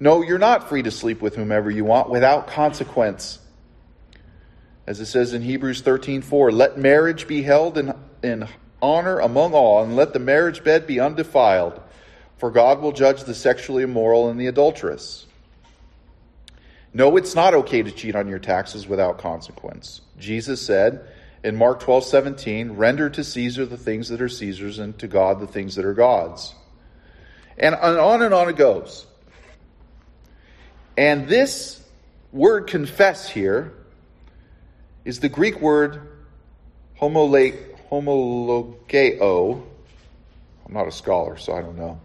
No, 0.00 0.22
you're 0.22 0.38
not 0.38 0.68
free 0.68 0.82
to 0.82 0.90
sleep 0.90 1.22
with 1.22 1.34
whomever 1.34 1.70
you 1.70 1.84
want 1.84 2.10
without 2.10 2.48
consequence. 2.48 3.38
As 4.88 5.00
it 5.00 5.04
says 5.06 5.34
in 5.34 5.42
Hebrews 5.42 5.82
13 5.82 6.22
4, 6.22 6.50
let 6.50 6.78
marriage 6.78 7.28
be 7.28 7.42
held 7.42 7.76
in, 7.76 7.92
in 8.22 8.48
honor 8.80 9.18
among 9.18 9.52
all, 9.52 9.82
and 9.82 9.94
let 9.94 10.14
the 10.14 10.18
marriage 10.18 10.64
bed 10.64 10.86
be 10.86 10.98
undefiled, 10.98 11.78
for 12.38 12.50
God 12.50 12.80
will 12.80 12.92
judge 12.92 13.24
the 13.24 13.34
sexually 13.34 13.82
immoral 13.82 14.30
and 14.30 14.40
the 14.40 14.46
adulterous. 14.46 15.26
No, 16.94 17.18
it's 17.18 17.34
not 17.34 17.52
okay 17.52 17.82
to 17.82 17.90
cheat 17.90 18.16
on 18.16 18.28
your 18.28 18.38
taxes 18.38 18.88
without 18.88 19.18
consequence. 19.18 20.00
Jesus 20.18 20.64
said, 20.64 21.06
in 21.44 21.54
Mark 21.54 21.80
12, 21.80 22.04
17, 22.04 22.70
render 22.72 23.10
to 23.10 23.22
Caesar 23.22 23.66
the 23.66 23.76
things 23.76 24.08
that 24.08 24.22
are 24.22 24.28
Caesar's 24.30 24.78
and 24.78 24.98
to 25.00 25.06
God 25.06 25.38
the 25.38 25.46
things 25.46 25.74
that 25.74 25.84
are 25.84 25.92
God's. 25.92 26.54
And 27.58 27.74
on 27.74 28.22
and 28.22 28.32
on 28.32 28.48
it 28.48 28.56
goes. 28.56 29.06
And 30.96 31.28
this 31.28 31.78
word 32.32 32.68
confess 32.68 33.28
here 33.28 33.74
is 35.08 35.20
the 35.20 35.28
Greek 35.30 35.60
word 35.60 36.00
homologeo. 37.00 37.62
I'm 40.66 40.74
not 40.74 40.86
a 40.86 40.92
scholar, 40.92 41.38
so 41.38 41.54
I 41.54 41.62
don't 41.62 41.78
know. 41.78 41.98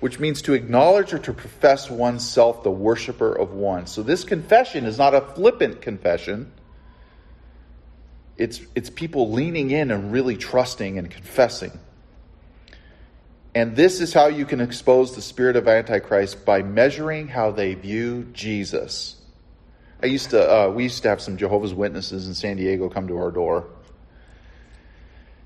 Which 0.00 0.20
means 0.20 0.42
to 0.42 0.52
acknowledge 0.52 1.14
or 1.14 1.18
to 1.20 1.32
profess 1.32 1.88
oneself 1.88 2.62
the 2.62 2.70
worshiper 2.70 3.32
of 3.32 3.52
one. 3.54 3.86
So 3.86 4.02
this 4.02 4.24
confession 4.24 4.84
is 4.84 4.98
not 4.98 5.14
a 5.14 5.22
flippant 5.22 5.80
confession 5.80 6.52
it's, 8.36 8.60
it's 8.74 8.90
people 8.90 9.30
leaning 9.30 9.70
in 9.70 9.92
and 9.92 10.10
really 10.10 10.36
trusting 10.36 10.98
and 10.98 11.08
confessing. 11.08 11.78
And 13.54 13.76
this 13.76 14.00
is 14.00 14.12
how 14.12 14.26
you 14.26 14.46
can 14.46 14.60
expose 14.60 15.14
the 15.14 15.22
spirit 15.22 15.54
of 15.54 15.68
Antichrist 15.68 16.44
by 16.44 16.62
measuring 16.62 17.28
how 17.28 17.52
they 17.52 17.74
view 17.74 18.26
Jesus. 18.32 19.21
I 20.02 20.06
used 20.06 20.30
to, 20.30 20.50
uh, 20.50 20.68
we 20.68 20.82
used 20.82 21.02
to 21.04 21.10
have 21.10 21.20
some 21.20 21.36
Jehovah's 21.36 21.72
Witnesses 21.72 22.26
in 22.26 22.34
San 22.34 22.56
Diego 22.56 22.88
come 22.88 23.06
to 23.06 23.18
our 23.18 23.30
door. 23.30 23.68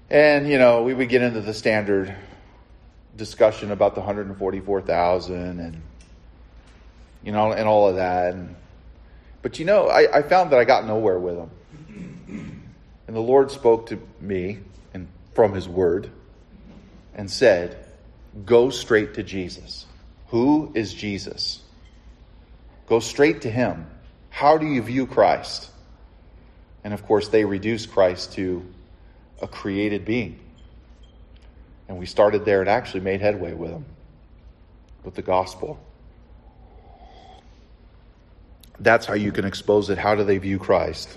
And, 0.09 0.49
you 0.49 0.59
know, 0.59 0.83
we 0.83 0.95
would 0.95 1.11
get 1.11 1.21
into 1.21 1.43
the 1.43 1.53
standard 1.53 2.15
discussion 3.17 3.71
about 3.71 3.95
the 3.95 4.01
144,000 4.01 5.61
and, 5.61 5.83
you 7.23 7.33
know, 7.33 7.53
and 7.53 7.69
all 7.69 7.89
of 7.89 7.97
that. 7.97 8.33
And, 8.33 8.57
but, 9.43 9.59
you 9.59 9.67
know, 9.67 9.89
I, 9.89 10.19
I 10.19 10.23
found 10.23 10.53
that 10.53 10.59
I 10.59 10.65
got 10.65 10.87
nowhere 10.87 11.19
with 11.19 11.37
them. 11.37 11.51
And 13.07 13.15
the 13.15 13.21
Lord 13.21 13.51
spoke 13.51 13.89
to 13.89 14.01
me 14.21 14.61
and 14.95 15.07
from 15.35 15.53
his 15.53 15.69
word 15.69 16.11
and 17.15 17.31
said, 17.31 17.85
Go 18.47 18.71
straight 18.71 19.15
to 19.15 19.23
Jesus. 19.23 19.85
Who 20.29 20.73
is 20.75 20.95
Jesus? 20.95 21.61
Go 22.87 23.01
straight 23.01 23.43
to 23.43 23.51
him. 23.51 23.87
How 24.37 24.59
do 24.59 24.67
you 24.67 24.83
view 24.83 25.07
Christ? 25.07 25.71
And 26.85 26.93
of 26.93 27.07
course, 27.07 27.29
they 27.29 27.47
reduce 27.47 27.87
Christ 27.87 28.35
to 28.35 28.67
a 29.41 29.49
created 29.49 30.05
being. 30.05 30.39
And 31.89 31.97
we 31.97 32.05
started 32.05 32.45
there 32.45 32.61
and 32.61 32.69
actually 32.69 33.01
made 33.01 33.23
headway 33.23 33.55
with 33.55 33.71
them, 33.71 33.87
with 35.05 35.15
the 35.15 35.23
gospel. 35.23 35.81
That's 38.79 39.07
how 39.07 39.15
you 39.15 39.33
can 39.33 39.47
expose 39.47 39.89
it. 39.89 39.97
How 39.97 40.15
do 40.15 40.23
they 40.23 40.37
view 40.37 40.59
Christ? 40.59 41.17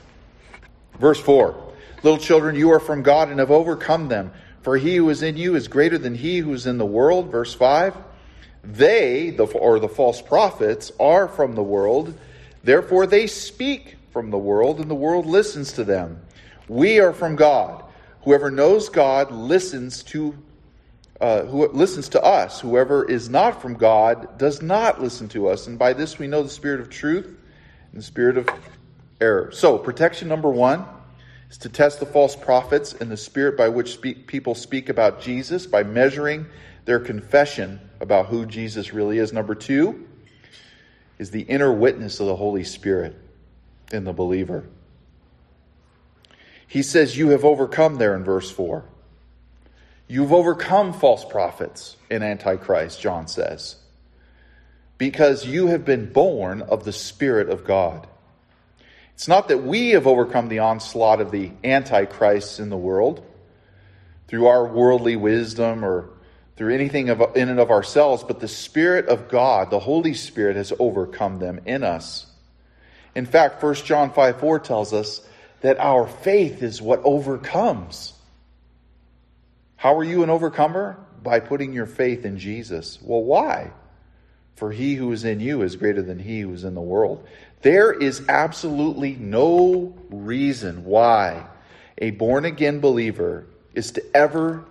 Verse 0.98 1.20
4 1.20 1.62
Little 2.04 2.20
children, 2.20 2.56
you 2.56 2.72
are 2.72 2.80
from 2.80 3.04
God 3.04 3.28
and 3.28 3.40
have 3.42 3.52
overcome 3.52 4.08
them. 4.08 4.32
For 4.62 4.78
he 4.78 4.96
who 4.96 5.10
is 5.10 5.24
in 5.24 5.36
you 5.36 5.58
is 5.58 5.68
greater 5.68 5.98
than 5.98 6.16
he 6.16 6.38
who 6.38 6.54
is 6.54 6.66
in 6.66 6.78
the 6.78 6.86
world. 6.86 7.32
Verse 7.32 7.54
5. 7.54 7.98
They, 8.64 9.32
the, 9.32 9.44
or 9.44 9.82
the 9.82 9.90
false 9.90 10.22
prophets, 10.22 10.94
are 11.02 11.28
from 11.28 11.56
the 11.56 11.64
world. 11.64 12.18
Therefore 12.63 13.08
they 13.08 13.28
speak 13.28 13.98
from 14.12 14.32
the 14.32 14.38
world, 14.38 14.80
and 14.80 14.89
the 14.89 14.96
world 14.96 15.25
listens 15.25 15.74
to 15.74 15.84
them. 15.84 16.22
We 16.68 17.00
are 17.00 17.13
from 17.13 17.36
God. 17.36 17.84
Whoever 18.24 18.51
knows 18.51 18.89
God 18.89 19.32
listens 19.32 20.04
to 20.04 20.36
uh, 21.22 21.44
who 21.44 21.68
listens 21.70 22.08
to 22.10 22.24
us. 22.24 22.62
Whoever 22.62 23.04
is 23.04 23.30
not 23.30 23.62
from 23.62 23.74
God 23.74 24.38
does 24.38 24.62
not 24.62 25.01
listen 25.01 25.28
to 25.30 25.50
us. 25.50 25.68
And 25.68 25.78
by 25.78 25.92
this 25.92 26.18
we 26.18 26.28
know 26.28 26.44
the 26.44 26.50
spirit 26.50 26.80
of 26.80 26.89
truth 26.89 27.25
and 27.25 28.00
the 28.00 28.01
spirit 28.01 28.38
of 28.38 28.50
error. 29.20 29.51
So, 29.51 29.78
protection 29.78 30.30
number 30.30 30.50
one 30.50 30.86
is 31.50 31.58
to 31.60 31.70
test 31.70 32.00
the 32.00 32.06
false 32.06 32.36
prophets 32.36 32.94
and 32.94 33.12
the 33.12 33.18
spirit 33.18 33.58
by 33.58 33.68
which 33.68 33.92
speak, 33.94 34.28
people 34.28 34.56
speak 34.56 34.88
about 34.88 35.20
Jesus 35.22 35.68
by 35.68 35.84
measuring 35.84 36.46
their 36.86 37.00
confession 37.00 37.82
about 38.00 38.28
who 38.28 38.46
Jesus 38.46 38.94
really 38.94 39.18
is. 39.18 39.34
Number 39.34 39.56
two 39.56 40.08
is 41.20 41.30
the 41.30 41.42
inner 41.42 41.72
witness 41.72 42.20
of 42.20 42.26
the 42.26 42.36
Holy 42.36 42.64
Spirit 42.64 43.16
in 43.92 44.06
the 44.06 44.14
believer. 44.14 44.66
He 46.66 46.82
says, 46.82 47.18
You 47.18 47.30
have 47.30 47.46
overcome 47.46 47.96
there 47.96 48.16
in 48.16 48.24
verse 48.24 48.50
4. 48.50 48.86
You've 50.08 50.34
overcome 50.34 50.94
false 50.94 51.24
prophets 51.24 51.96
in 52.10 52.24
Antichrist, 52.24 53.00
John 53.00 53.28
says, 53.28 53.76
because 54.98 55.46
you 55.46 55.68
have 55.68 55.86
been 55.86 56.12
born 56.12 56.64
of 56.64 56.84
the 56.84 56.92
Spirit 56.92 57.50
of 57.50 57.64
God. 57.64 58.08
It's 59.14 59.28
not 59.28 59.50
that 59.50 59.64
we 59.64 59.90
have 59.90 60.08
overcome 60.08 60.48
the 60.48 60.60
onslaught 60.60 61.22
of 61.22 61.30
the 61.30 61.52
antichrists 61.64 62.60
in 62.60 62.70
the 62.70 62.78
world 62.78 63.24
through 64.28 64.48
our 64.48 64.66
worldly 64.66 65.16
wisdom 65.16 65.84
or 65.84 66.10
through 66.60 66.74
anything 66.74 67.08
of, 67.08 67.38
in 67.38 67.48
and 67.48 67.58
of 67.58 67.72
ourselves, 67.72 68.22
but 68.22 68.42
the 68.42 68.48
Spirit 68.50 69.08
of 69.08 69.30
God, 69.30 69.70
the 69.70 69.80
Holy 69.80 70.13
Spirit, 70.13 70.58
has 70.58 70.74
overcome 70.78 71.39
them 71.39 71.62
in 71.66 71.86
us. 71.86 72.25
In 73.16 73.25
fact, 73.25 73.63
1 73.63 73.75
John 73.75 74.12
5 74.12 74.42
4 74.42 74.60
tells 74.60 74.94
us 74.94 75.22
that 75.62 75.80
our 75.80 76.06
faith 76.06 76.62
is 76.62 76.82
what 76.82 77.00
overcomes. 77.06 78.12
How 79.78 79.98
are 79.98 80.04
you 80.04 80.22
an 80.22 80.30
overcomer? 80.30 81.00
By 81.24 81.39
putting 81.39 81.72
your 81.72 81.86
faith 81.86 82.25
in 82.25 82.38
Jesus. 82.38 83.00
Well, 83.01 83.24
why? 83.24 83.72
For 84.58 84.70
he 84.70 84.96
who 84.96 85.13
is 85.13 85.24
in 85.24 85.39
you 85.39 85.62
is 85.62 85.78
greater 85.78 86.01
than 86.01 86.20
he 86.20 86.42
who 86.42 86.51
is 86.51 86.66
in 86.66 86.75
the 86.75 86.82
world. 86.82 87.25
There 87.62 87.94
is 87.94 88.28
absolutely 88.28 89.16
no 89.16 89.96
reason 90.10 90.84
why 90.84 91.48
a 91.98 92.12
born 92.12 92.44
again 92.44 92.82
believer 92.82 93.46
is 93.74 93.92
to 93.92 94.04
ever 94.13 94.66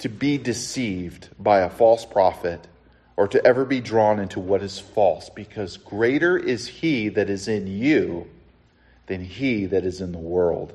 to 0.00 0.08
be 0.08 0.38
deceived 0.38 1.28
by 1.38 1.60
a 1.60 1.70
false 1.70 2.04
prophet 2.04 2.66
or 3.16 3.28
to 3.28 3.44
ever 3.44 3.64
be 3.64 3.80
drawn 3.80 4.18
into 4.18 4.40
what 4.40 4.62
is 4.62 4.78
false 4.78 5.28
because 5.30 5.76
greater 5.76 6.38
is 6.38 6.66
he 6.66 7.10
that 7.10 7.28
is 7.28 7.48
in 7.48 7.66
you 7.66 8.26
than 9.06 9.22
he 9.22 9.66
that 9.66 9.84
is 9.84 10.00
in 10.00 10.12
the 10.12 10.18
world. 10.18 10.72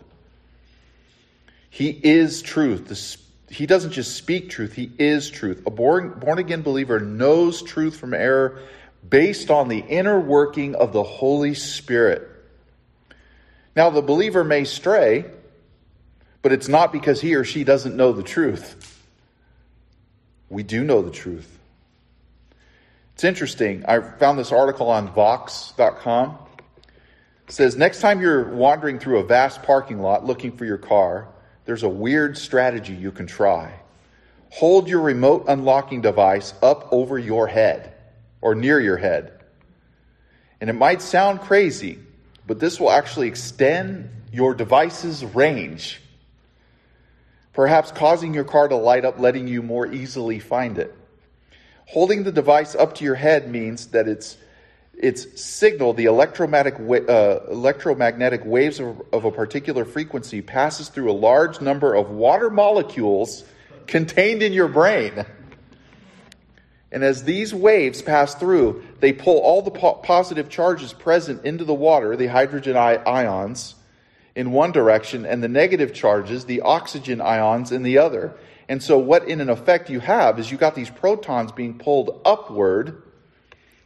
He 1.69 1.89
is 1.89 2.41
truth. 2.41 3.17
He 3.49 3.65
doesn't 3.65 3.91
just 3.91 4.15
speak 4.15 4.49
truth, 4.49 4.73
he 4.73 4.91
is 4.97 5.29
truth. 5.29 5.63
A 5.65 5.69
born, 5.69 6.19
born 6.19 6.39
again 6.39 6.61
believer 6.61 6.99
knows 6.99 7.61
truth 7.61 7.97
from 7.97 8.13
error 8.13 8.61
based 9.07 9.51
on 9.51 9.67
the 9.67 9.79
inner 9.79 10.19
working 10.19 10.75
of 10.75 10.93
the 10.93 11.03
Holy 11.03 11.53
Spirit. 11.53 12.29
Now, 13.75 13.89
the 13.89 14.01
believer 14.01 14.43
may 14.43 14.63
stray, 14.63 15.25
but 16.41 16.51
it's 16.51 16.67
not 16.67 16.93
because 16.93 17.19
he 17.19 17.35
or 17.35 17.43
she 17.43 17.63
doesn't 17.63 17.95
know 17.95 18.13
the 18.13 18.23
truth. 18.23 18.94
We 20.49 20.63
do 20.63 20.83
know 20.83 21.01
the 21.01 21.11
truth. 21.11 21.59
It's 23.13 23.23
interesting. 23.23 23.85
I 23.85 23.99
found 23.99 24.37
this 24.37 24.51
article 24.51 24.89
on 24.89 25.13
Vox.com. 25.13 26.37
It 27.47 27.51
says 27.51 27.75
next 27.75 28.01
time 28.01 28.21
you're 28.21 28.49
wandering 28.53 28.99
through 28.99 29.19
a 29.19 29.23
vast 29.23 29.63
parking 29.63 29.99
lot 29.99 30.25
looking 30.25 30.57
for 30.57 30.65
your 30.65 30.77
car, 30.77 31.29
there's 31.65 31.83
a 31.83 31.89
weird 31.89 32.37
strategy 32.37 32.93
you 32.93 33.11
can 33.11 33.27
try. 33.27 33.73
Hold 34.49 34.87
your 34.87 35.01
remote 35.01 35.45
unlocking 35.47 36.01
device 36.01 36.53
up 36.61 36.89
over 36.91 37.17
your 37.17 37.47
head 37.47 37.93
or 38.41 38.55
near 38.55 38.79
your 38.79 38.97
head. 38.97 39.33
And 40.61 40.69
it 40.69 40.73
might 40.73 41.01
sound 41.01 41.41
crazy, 41.41 41.99
but 42.47 42.59
this 42.59 42.79
will 42.79 42.91
actually 42.91 43.27
extend 43.27 44.09
your 44.31 44.53
device's 44.53 45.23
range. 45.23 46.01
Perhaps 47.55 47.91
causing 47.91 48.33
your 48.33 48.43
car 48.43 48.67
to 48.67 48.75
light 48.75 49.05
up, 49.05 49.19
letting 49.19 49.47
you 49.47 49.63
more 49.63 49.87
easily 49.87 50.39
find 50.39 50.77
it. 50.77 50.93
Holding 51.87 52.23
the 52.23 52.31
device 52.31 52.75
up 52.75 52.95
to 52.95 53.03
your 53.03 53.15
head 53.15 53.49
means 53.49 53.87
that 53.87 54.07
its 54.07 54.37
its 54.97 55.41
signal, 55.41 55.93
the 55.93 56.05
electromagnetic, 56.05 56.75
uh, 57.09 57.51
electromagnetic 57.51 58.45
waves 58.45 58.79
of, 58.79 59.01
of 59.11 59.25
a 59.25 59.31
particular 59.31 59.83
frequency, 59.83 60.41
passes 60.41 60.87
through 60.87 61.11
a 61.11 61.13
large 61.13 61.59
number 61.59 61.93
of 61.93 62.09
water 62.11 62.49
molecules 62.49 63.43
contained 63.87 64.41
in 64.41 64.53
your 64.53 64.69
brain. 64.69 65.25
And 66.93 67.03
as 67.03 67.25
these 67.25 67.53
waves 67.53 68.01
pass 68.01 68.35
through, 68.35 68.85
they 69.01 69.11
pull 69.11 69.39
all 69.39 69.61
the 69.61 69.71
po- 69.71 69.95
positive 69.95 70.47
charges 70.47 70.93
present 70.93 71.43
into 71.43 71.65
the 71.65 71.73
water, 71.73 72.15
the 72.15 72.27
hydrogen 72.27 72.77
ions, 72.77 73.75
in 74.35 74.51
one 74.51 74.71
direction, 74.71 75.25
and 75.25 75.41
the 75.41 75.47
negative 75.47 75.93
charges, 75.93 76.45
the 76.45 76.61
oxygen 76.61 77.21
ions, 77.21 77.71
in 77.71 77.83
the 77.83 77.99
other. 77.99 78.35
And 78.67 78.81
so, 78.83 78.97
what 78.97 79.27
in 79.27 79.41
an 79.41 79.49
effect 79.49 79.89
you 79.89 79.99
have 79.99 80.39
is 80.39 80.51
you 80.51 80.57
got 80.57 80.75
these 80.75 80.89
protons 80.89 81.51
being 81.51 81.77
pulled 81.77 82.21
upward, 82.25 83.01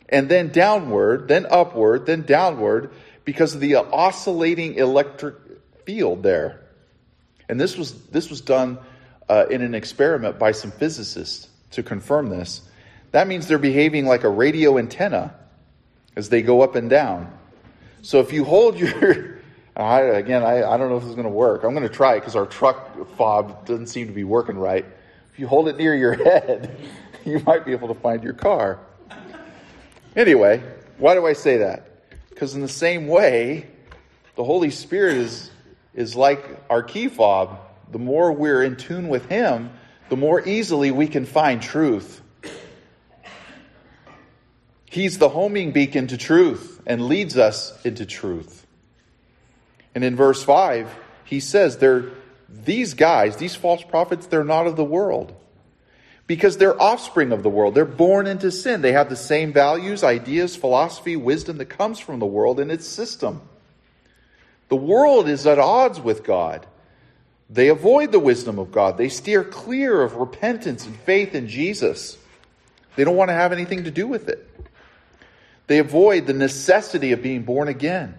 and 0.07 0.27
then 0.27 0.49
downward, 0.49 1.27
then 1.27 1.45
upward, 1.49 2.05
then 2.05 2.23
downward, 2.23 2.91
because 3.25 3.53
of 3.53 3.61
the 3.61 3.75
oscillating 3.75 4.75
electric 4.75 5.35
field 5.85 6.23
there. 6.23 6.61
And 7.47 7.59
this 7.59 7.77
was 7.77 7.93
this 8.07 8.29
was 8.29 8.41
done 8.41 8.79
uh, 9.27 9.45
in 9.49 9.61
an 9.61 9.75
experiment 9.75 10.39
by 10.39 10.51
some 10.51 10.71
physicists 10.71 11.47
to 11.71 11.83
confirm 11.83 12.29
this. 12.29 12.61
That 13.11 13.27
means 13.27 13.47
they're 13.47 13.57
behaving 13.57 14.05
like 14.05 14.23
a 14.23 14.29
radio 14.29 14.77
antenna 14.77 15.35
as 16.15 16.29
they 16.29 16.41
go 16.41 16.61
up 16.61 16.75
and 16.75 16.89
down. 16.89 17.31
So 18.01 18.19
if 18.19 18.33
you 18.33 18.43
hold 18.43 18.79
your, 18.79 19.38
I, 19.79 20.01
again, 20.01 20.43
I, 20.43 20.63
I 20.63 20.77
don't 20.77 20.89
know 20.89 20.97
if 20.97 21.03
this 21.03 21.09
is 21.09 21.15
going 21.15 21.27
to 21.27 21.33
work. 21.33 21.63
I'm 21.63 21.73
going 21.73 21.87
to 21.87 21.93
try 21.93 22.15
it 22.15 22.19
because 22.19 22.35
our 22.35 22.45
truck 22.45 23.15
fob 23.15 23.65
doesn't 23.65 23.87
seem 23.87 24.07
to 24.07 24.13
be 24.13 24.25
working 24.25 24.57
right. 24.57 24.85
If 25.31 25.39
you 25.39 25.47
hold 25.47 25.69
it 25.69 25.77
near 25.77 25.95
your 25.95 26.13
head, 26.23 26.77
you 27.25 27.39
might 27.45 27.65
be 27.65 27.71
able 27.71 27.87
to 27.87 27.93
find 27.93 28.21
your 28.21 28.33
car. 28.33 28.79
Anyway, 30.15 30.61
why 30.97 31.13
do 31.13 31.25
I 31.25 31.33
say 31.33 31.57
that? 31.57 31.85
Because 32.29 32.55
in 32.55 32.61
the 32.61 32.67
same 32.67 33.07
way, 33.07 33.67
the 34.35 34.43
Holy 34.43 34.69
Spirit 34.69 35.17
is, 35.17 35.49
is 35.93 36.15
like 36.15 36.43
our 36.69 36.83
key 36.83 37.07
fob. 37.07 37.59
The 37.91 37.99
more 37.99 38.33
we're 38.33 38.63
in 38.63 38.75
tune 38.75 39.07
with 39.07 39.27
Him, 39.27 39.71
the 40.09 40.17
more 40.17 40.45
easily 40.45 40.91
we 40.91 41.07
can 41.07 41.25
find 41.25 41.61
truth. 41.61 42.21
He's 44.85 45.19
the 45.19 45.29
homing 45.29 45.71
beacon 45.71 46.07
to 46.07 46.17
truth 46.17 46.81
and 46.85 47.05
leads 47.05 47.37
us 47.37 47.73
into 47.85 48.05
truth. 48.05 48.65
And 49.99 50.05
in 50.05 50.15
verse 50.15 50.41
5, 50.41 50.95
he 51.25 51.41
says 51.41 51.77
they're 51.77 52.05
these 52.47 52.93
guys, 52.93 53.35
these 53.35 53.53
false 53.53 53.83
prophets, 53.83 54.27
they're 54.27 54.45
not 54.45 54.65
of 54.65 54.77
the 54.77 54.83
world. 54.85 55.35
Because 56.25 56.55
they're 56.55 56.81
offspring 56.81 57.33
of 57.33 57.43
the 57.43 57.49
world. 57.49 57.75
They're 57.75 57.83
born 57.83 58.25
into 58.25 58.49
sin. 58.49 58.81
They 58.81 58.93
have 58.93 59.09
the 59.09 59.17
same 59.17 59.51
values, 59.51 60.01
ideas, 60.01 60.55
philosophy, 60.55 61.17
wisdom 61.17 61.57
that 61.57 61.65
comes 61.65 61.99
from 61.99 62.19
the 62.19 62.25
world 62.25 62.61
and 62.61 62.71
its 62.71 62.87
system. 62.87 63.41
The 64.69 64.77
world 64.77 65.27
is 65.27 65.45
at 65.45 65.59
odds 65.59 65.99
with 65.99 66.23
God. 66.23 66.65
They 67.49 67.67
avoid 67.67 68.13
the 68.13 68.19
wisdom 68.19 68.57
of 68.57 68.71
God. 68.71 68.97
They 68.97 69.09
steer 69.09 69.43
clear 69.43 70.01
of 70.01 70.15
repentance 70.15 70.85
and 70.85 70.95
faith 70.95 71.35
in 71.35 71.49
Jesus. 71.49 72.17
They 72.95 73.03
don't 73.03 73.17
want 73.17 73.31
to 73.31 73.35
have 73.35 73.51
anything 73.51 73.83
to 73.83 73.91
do 73.91 74.07
with 74.07 74.29
it. 74.29 74.49
They 75.67 75.79
avoid 75.79 76.25
the 76.25 76.31
necessity 76.31 77.11
of 77.11 77.21
being 77.21 77.43
born 77.43 77.67
again. 77.67 78.17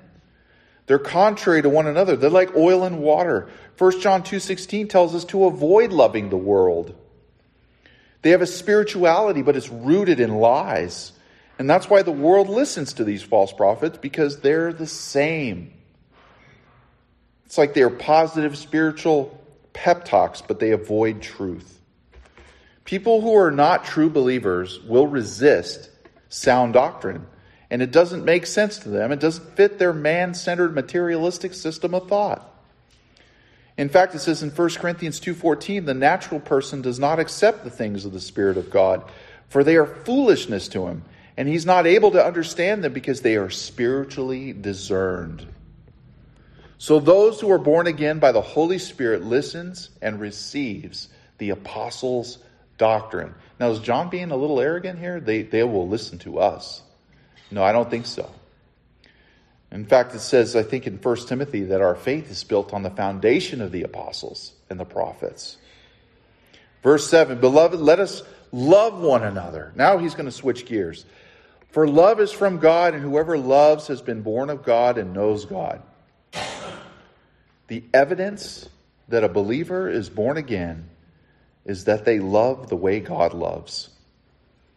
They're 0.91 0.99
contrary 0.99 1.63
to 1.63 1.69
one 1.69 1.87
another. 1.87 2.17
They're 2.17 2.31
like 2.31 2.57
oil 2.57 2.83
and 2.83 2.99
water. 2.99 3.47
1 3.79 4.01
John 4.01 4.25
2:16 4.25 4.89
tells 4.89 5.15
us 5.15 5.25
to 5.27 5.45
avoid 5.45 5.93
loving 5.93 6.31
the 6.31 6.37
world. 6.37 6.97
They 8.23 8.31
have 8.31 8.43
a 8.43 8.47
spirituality 8.49 9.43
but 9.43 9.55
it's 9.55 9.69
rooted 9.69 10.19
in 10.19 10.39
lies. 10.39 11.13
And 11.61 11.71
that's 11.71 11.89
why 11.89 12.03
the 12.03 12.11
world 12.11 12.49
listens 12.49 12.95
to 12.95 13.05
these 13.05 13.23
false 13.23 13.53
prophets 13.53 13.99
because 13.99 14.41
they're 14.41 14.73
the 14.73 14.89
same. 14.89 15.73
It's 17.47 17.57
like 17.57 17.73
they're 17.73 17.89
positive 17.89 18.59
spiritual 18.59 19.41
pep 19.73 20.05
talks 20.05 20.43
but 20.43 20.59
they 20.59 20.73
avoid 20.73 21.23
truth. 21.23 21.81
People 22.85 23.21
who 23.21 23.37
are 23.37 23.53
not 23.53 23.85
true 23.85 24.11
believers 24.11 24.81
will 24.81 25.07
resist 25.07 25.89
sound 26.31 26.73
doctrine 26.73 27.27
and 27.71 27.83
it 27.83 27.93
doesn't 27.93 28.25
make 28.25 28.47
sense 28.47 28.79
to 28.81 28.89
them. 28.89 29.13
It 29.13 29.21
doesn't 29.21 29.57
fit 29.57 29.79
their 29.79 29.93
man 29.93 30.35
centered 30.35 30.75
materialistic 30.75 31.55
system 31.55 31.95
of 31.95 32.09
thought. 32.09 32.47
In 33.79 33.89
fact, 33.89 34.15
it 34.15 34.19
says 34.19 34.43
in 34.43 34.51
1 34.51 34.79
Corinthians 34.79 35.21
2:14, 35.21 35.87
the 35.87 35.95
natural 35.95 36.41
person 36.41 36.83
does 36.83 36.99
not 36.99 37.19
accept 37.19 37.65
the 37.65 37.71
things 37.71 38.05
of 38.05 38.13
the 38.13 38.21
spirit 38.21 38.57
of 38.57 38.71
God, 38.71 39.05
for 39.49 39.65
they 39.65 39.77
are 39.77 39.87
foolishness 39.87 40.69
to 40.69 40.87
him, 40.87 41.03
and 41.37 41.49
he's 41.49 41.65
not 41.65 41.87
able 41.87 42.11
to 42.11 42.25
understand 42.25 42.85
them 42.85 42.93
because 42.93 43.23
they 43.23 43.37
are 43.37 43.49
spiritually 43.49 44.53
discerned. 44.53 45.47
So 46.77 46.99
those 46.99 47.41
who 47.41 47.51
are 47.53 47.59
born 47.59 47.87
again 47.87 48.19
by 48.19 48.33
the 48.33 48.41
Holy 48.41 48.79
Spirit 48.79 49.25
listens 49.25 49.91
and 50.03 50.21
receives 50.21 51.09
the 51.39 51.51
apostles' 51.51 52.39
doctrine. 52.79 53.35
Now, 53.59 53.71
is 53.71 53.81
John 53.81 54.09
being 54.09 54.31
a 54.31 54.37
little 54.37 54.61
arrogant 54.61 54.99
here? 54.99 55.21
They, 55.21 55.43
they 55.43 55.63
will 55.63 55.89
listen 55.89 56.19
to 56.21 56.39
us. 56.39 56.83
No, 57.51 57.63
I 57.63 57.73
don't 57.73 57.91
think 57.91 58.07
so. 58.07 58.31
In 59.73 59.85
fact, 59.85 60.15
it 60.15 60.21
says, 60.21 60.57
I 60.57 60.63
think 60.63 60.87
in 60.87 60.97
1 60.97 61.17
Timothy, 61.27 61.65
that 61.65 61.81
our 61.81 61.95
faith 61.95 62.31
is 62.31 62.43
built 62.43 62.73
on 62.73 62.83
the 62.83 62.91
foundation 62.91 63.61
of 63.61 63.71
the 63.71 63.83
apostles 63.83 64.53
and 64.69 64.81
the 64.81 64.85
prophets. 64.85 65.59
Verse 66.83 67.09
7 67.09 67.39
Beloved, 67.41 67.79
let 67.79 68.01
us 68.01 68.23
love 68.53 69.01
one 69.01 69.23
another. 69.23 69.73
Now 69.77 69.99
he's 69.99 70.15
going 70.15 70.27
to 70.27 70.33
switch 70.33 70.67
gears. 70.67 71.05
For 71.71 71.87
love 71.87 72.19
is 72.21 72.33
from 72.33 72.59
God, 72.59 72.95
and 72.95 73.03
whoever 73.03 73.39
loves 73.39 73.87
has 73.87 74.03
been 74.03 74.23
born 74.23 74.51
of 74.51 74.65
God 74.65 74.99
and 74.99 75.13
knows 75.13 75.45
God. 75.45 75.83
The 77.69 77.85
evidence 77.95 78.69
that 79.09 79.23
a 79.23 79.29
believer 79.29 79.89
is 79.89 80.11
born 80.11 80.37
again 80.37 80.89
is 81.65 81.85
that 81.85 82.05
they 82.05 82.19
love 82.19 82.69
the 82.69 82.77
way 82.77 82.99
God 82.99 83.33
loves. 83.33 83.90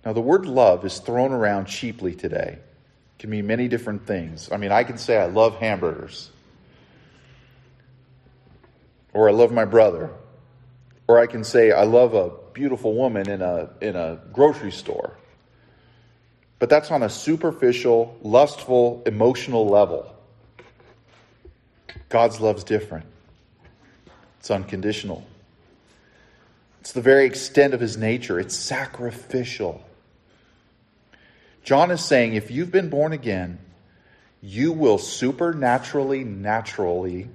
Now, 0.05 0.13
the 0.13 0.21
word 0.21 0.45
love 0.45 0.83
is 0.85 0.99
thrown 0.99 1.31
around 1.31 1.65
cheaply 1.65 2.13
today. 2.13 2.59
It 2.59 3.19
can 3.19 3.29
mean 3.29 3.47
many 3.47 3.67
different 3.67 4.05
things. 4.05 4.49
I 4.51 4.57
mean, 4.57 4.71
I 4.71 4.83
can 4.83 4.97
say 4.97 5.17
I 5.17 5.27
love 5.27 5.55
hamburgers, 5.55 6.29
or 9.13 9.29
I 9.29 9.31
love 9.31 9.51
my 9.51 9.65
brother, 9.65 10.09
or 11.07 11.19
I 11.19 11.27
can 11.27 11.43
say 11.43 11.71
I 11.71 11.83
love 11.83 12.13
a 12.13 12.31
beautiful 12.53 12.93
woman 12.93 13.29
in 13.29 13.41
a, 13.41 13.69
in 13.81 13.95
a 13.95 14.19
grocery 14.33 14.71
store. 14.71 15.17
But 16.59 16.69
that's 16.69 16.91
on 16.91 17.03
a 17.03 17.09
superficial, 17.09 18.17
lustful, 18.21 19.03
emotional 19.05 19.67
level. 19.67 20.13
God's 22.09 22.39
love's 22.39 22.63
different. 22.63 23.05
It's 24.39 24.51
unconditional. 24.51 25.25
It's 26.81 26.91
the 26.91 27.01
very 27.01 27.25
extent 27.25 27.73
of 27.73 27.79
his 27.79 27.97
nature. 27.97 28.39
It's 28.39 28.55
sacrificial. 28.55 29.83
John 31.63 31.91
is 31.91 32.03
saying 32.03 32.33
if 32.33 32.51
you've 32.51 32.71
been 32.71 32.89
born 32.89 33.13
again, 33.13 33.59
you 34.41 34.73
will 34.73 34.97
supernaturally, 34.97 36.23
naturally 36.23 37.29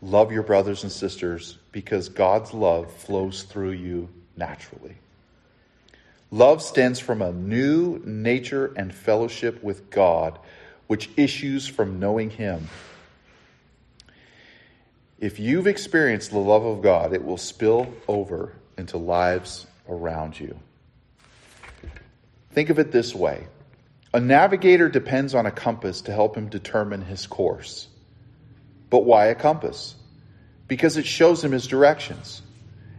love 0.00 0.32
your 0.32 0.42
brothers 0.42 0.82
and 0.82 0.92
sisters 0.92 1.58
because 1.72 2.08
God's 2.08 2.54
love 2.54 2.90
flows 2.92 3.42
through 3.42 3.72
you 3.72 4.08
naturally. 4.36 4.96
Love 6.30 6.62
stems 6.62 6.98
from 6.98 7.22
a 7.22 7.32
new 7.32 8.00
nature 8.04 8.72
and 8.76 8.92
fellowship 8.92 9.62
with 9.62 9.90
God, 9.90 10.38
which 10.86 11.10
issues 11.16 11.66
from 11.66 12.00
knowing 12.00 12.30
Him. 12.30 12.68
If 15.18 15.38
you've 15.38 15.66
experienced 15.66 16.30
the 16.30 16.38
love 16.38 16.64
of 16.64 16.82
God, 16.82 17.12
it 17.12 17.24
will 17.24 17.38
spill 17.38 17.92
over 18.08 18.52
into 18.76 18.98
lives 18.98 19.66
around 19.88 20.38
you. 20.38 20.58
Think 22.56 22.70
of 22.70 22.78
it 22.78 22.90
this 22.90 23.14
way 23.14 23.46
a 24.14 24.18
navigator 24.18 24.88
depends 24.88 25.34
on 25.34 25.44
a 25.44 25.50
compass 25.50 26.00
to 26.02 26.12
help 26.12 26.38
him 26.38 26.48
determine 26.48 27.02
his 27.02 27.26
course. 27.26 27.86
But 28.88 29.04
why 29.04 29.26
a 29.26 29.34
compass? 29.34 29.94
Because 30.66 30.96
it 30.96 31.04
shows 31.04 31.44
him 31.44 31.52
his 31.52 31.66
directions. 31.66 32.40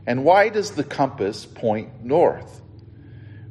And 0.05 0.23
why 0.23 0.49
does 0.49 0.71
the 0.71 0.83
compass 0.83 1.47
point 1.47 2.05
north? 2.05 2.61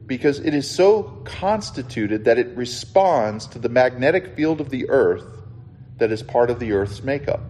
Because 0.07 0.39
it 0.39 0.55
is 0.55 0.71
so 0.71 1.03
constituted 1.25 2.27
that 2.27 2.39
it 2.39 2.57
responds 2.57 3.49
to 3.49 3.59
the 3.59 3.69
magnetic 3.69 4.37
field 4.37 4.61
of 4.61 4.71
the 4.71 4.89
earth 4.89 5.27
that 5.99 6.13
is 6.13 6.23
part 6.23 6.51
of 6.51 6.61
the 6.61 6.71
earth's 6.71 7.03
makeup. 7.03 7.41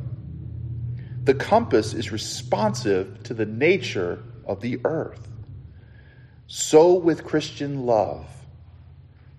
The 1.24 1.34
compass 1.34 1.92
is 1.92 2.10
responsive 2.10 3.22
to 3.24 3.34
the 3.34 3.44
nature 3.44 4.22
of 4.46 4.62
the 4.62 4.80
earth. 4.86 5.28
So 6.46 6.94
with 6.94 7.22
Christian 7.22 7.84
love. 7.84 8.26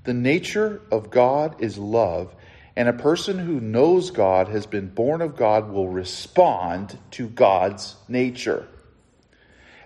The 0.07 0.13
nature 0.13 0.79
of 0.89 1.09
God 1.09 1.61
is 1.61 1.77
love, 1.77 2.33
and 2.77 2.87
a 2.87 2.93
person 2.93 3.37
who 3.37 3.59
knows 3.59 4.11
God, 4.11 4.47
has 4.47 4.65
been 4.65 4.87
born 4.87 5.21
of 5.21 5.35
God, 5.35 5.69
will 5.69 5.89
respond 5.89 6.97
to 7.11 7.27
God's 7.27 7.93
nature. 8.07 8.65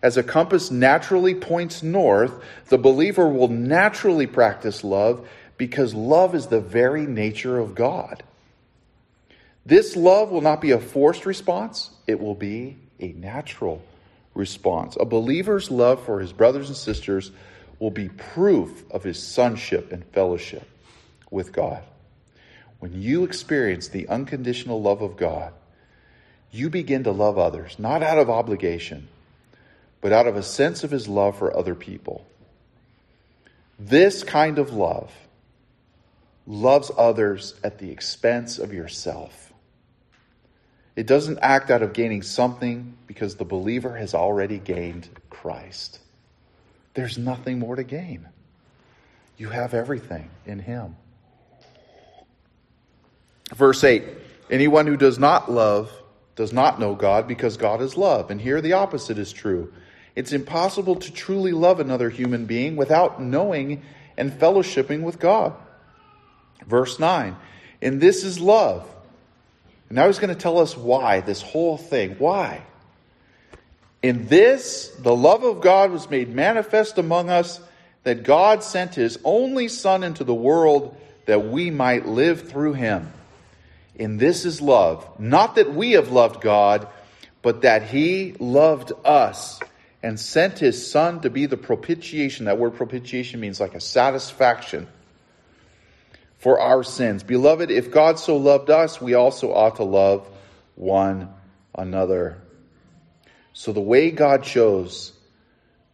As 0.03 0.17
a 0.17 0.23
compass 0.23 0.69
naturally 0.69 1.33
points 1.33 1.81
north, 1.81 2.39
the 2.67 2.77
believer 2.77 3.27
will 3.27 3.47
naturally 3.47 4.27
practice 4.27 4.83
love 4.83 5.27
because 5.57 5.95
love 5.95 6.35
is 6.35 6.45
the 6.45 6.61
very 6.61 7.07
nature 7.07 7.57
of 7.57 7.73
God. 7.73 8.21
This 9.65 9.95
love 9.95 10.29
will 10.29 10.41
not 10.41 10.61
be 10.61 10.69
a 10.69 10.79
forced 10.79 11.25
response, 11.25 11.89
it 12.05 12.19
will 12.19 12.35
be 12.35 12.77
a 12.99 13.11
natural 13.13 13.81
response. 14.35 14.95
A 14.99 15.05
believer's 15.05 15.71
love 15.71 16.05
for 16.05 16.19
his 16.19 16.31
brothers 16.31 16.67
and 16.67 16.77
sisters 16.77 17.31
will 17.81 17.89
be 17.89 18.07
proof 18.07 18.85
of 18.91 19.03
his 19.03 19.21
sonship 19.21 19.91
and 19.91 20.05
fellowship 20.05 20.69
with 21.31 21.51
God. 21.51 21.83
When 22.77 23.01
you 23.01 23.23
experience 23.23 23.87
the 23.87 24.07
unconditional 24.07 24.79
love 24.79 25.01
of 25.01 25.17
God, 25.17 25.51
you 26.51 26.69
begin 26.69 27.03
to 27.05 27.11
love 27.11 27.39
others, 27.39 27.79
not 27.79 28.03
out 28.03 28.19
of 28.19 28.29
obligation, 28.29 29.07
but 29.99 30.13
out 30.13 30.27
of 30.27 30.35
a 30.35 30.43
sense 30.43 30.83
of 30.83 30.91
his 30.91 31.07
love 31.07 31.39
for 31.39 31.57
other 31.57 31.73
people. 31.73 32.23
This 33.79 34.21
kind 34.21 34.59
of 34.59 34.73
love 34.73 35.11
loves 36.45 36.91
others 36.95 37.55
at 37.63 37.79
the 37.79 37.89
expense 37.89 38.59
of 38.59 38.71
yourself. 38.71 39.51
It 40.95 41.07
doesn't 41.07 41.39
act 41.41 41.71
out 41.71 41.81
of 41.81 41.93
gaining 41.93 42.21
something 42.21 42.95
because 43.07 43.35
the 43.35 43.45
believer 43.45 43.95
has 43.95 44.13
already 44.13 44.59
gained 44.59 45.09
Christ. 45.31 45.97
There's 46.93 47.17
nothing 47.17 47.59
more 47.59 47.75
to 47.75 47.83
gain. 47.83 48.27
You 49.37 49.49
have 49.49 49.73
everything 49.73 50.29
in 50.45 50.59
Him. 50.59 50.95
Verse 53.55 53.83
8 53.83 54.03
Anyone 54.49 54.87
who 54.87 54.97
does 54.97 55.17
not 55.17 55.49
love 55.51 55.91
does 56.35 56.51
not 56.51 56.79
know 56.79 56.95
God 56.95 57.27
because 57.27 57.57
God 57.57 57.81
is 57.81 57.97
love. 57.97 58.31
And 58.31 58.41
here 58.41 58.61
the 58.61 58.73
opposite 58.73 59.17
is 59.17 59.31
true. 59.31 59.73
It's 60.15 60.33
impossible 60.33 60.95
to 60.97 61.13
truly 61.13 61.51
love 61.51 61.79
another 61.79 62.09
human 62.09 62.45
being 62.45 62.75
without 62.75 63.21
knowing 63.21 63.83
and 64.17 64.31
fellowshipping 64.31 65.03
with 65.03 65.19
God. 65.19 65.53
Verse 66.67 66.99
9 66.99 67.35
And 67.81 68.01
this 68.01 68.23
is 68.23 68.39
love. 68.39 68.87
And 69.89 69.95
now 69.95 70.07
he's 70.07 70.19
going 70.19 70.33
to 70.33 70.39
tell 70.39 70.59
us 70.59 70.75
why, 70.75 71.21
this 71.21 71.41
whole 71.41 71.77
thing. 71.77 72.15
Why? 72.17 72.63
In 74.01 74.27
this, 74.27 74.87
the 74.99 75.15
love 75.15 75.43
of 75.43 75.61
God 75.61 75.91
was 75.91 76.09
made 76.09 76.33
manifest 76.33 76.97
among 76.97 77.29
us, 77.29 77.59
that 78.03 78.23
God 78.23 78.63
sent 78.63 78.95
his 78.95 79.19
only 79.23 79.67
Son 79.67 80.03
into 80.03 80.23
the 80.23 80.33
world 80.33 80.97
that 81.25 81.47
we 81.47 81.69
might 81.69 82.07
live 82.07 82.49
through 82.49 82.73
him. 82.73 83.11
In 83.95 84.17
this 84.17 84.45
is 84.45 84.59
love, 84.59 85.07
not 85.19 85.55
that 85.55 85.73
we 85.73 85.91
have 85.91 86.11
loved 86.11 86.41
God, 86.41 86.87
but 87.43 87.61
that 87.61 87.83
he 87.83 88.33
loved 88.39 88.91
us 89.05 89.59
and 90.01 90.19
sent 90.19 90.57
his 90.57 90.89
Son 90.91 91.21
to 91.21 91.29
be 91.29 91.45
the 91.45 91.57
propitiation. 91.57 92.45
That 92.45 92.57
word 92.57 92.75
propitiation 92.75 93.39
means 93.39 93.59
like 93.59 93.75
a 93.75 93.79
satisfaction 93.79 94.87
for 96.39 96.59
our 96.59 96.83
sins. 96.83 97.21
Beloved, 97.21 97.69
if 97.69 97.91
God 97.91 98.17
so 98.17 98.37
loved 98.37 98.71
us, 98.71 98.99
we 98.99 99.13
also 99.13 99.53
ought 99.53 99.75
to 99.75 99.83
love 99.83 100.27
one 100.73 101.29
another. 101.75 102.40
So, 103.53 103.73
the 103.73 103.81
way 103.81 104.11
God 104.11 104.43
chose 104.43 105.13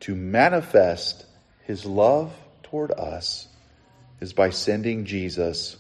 to 0.02 0.16
manifest 0.16 1.26
his 1.64 1.86
love 1.86 2.34
toward 2.64 2.92
us 2.92 3.48
is 4.22 4.34
by 4.34 4.52
sending 4.52 5.06
Jesus 5.06 5.78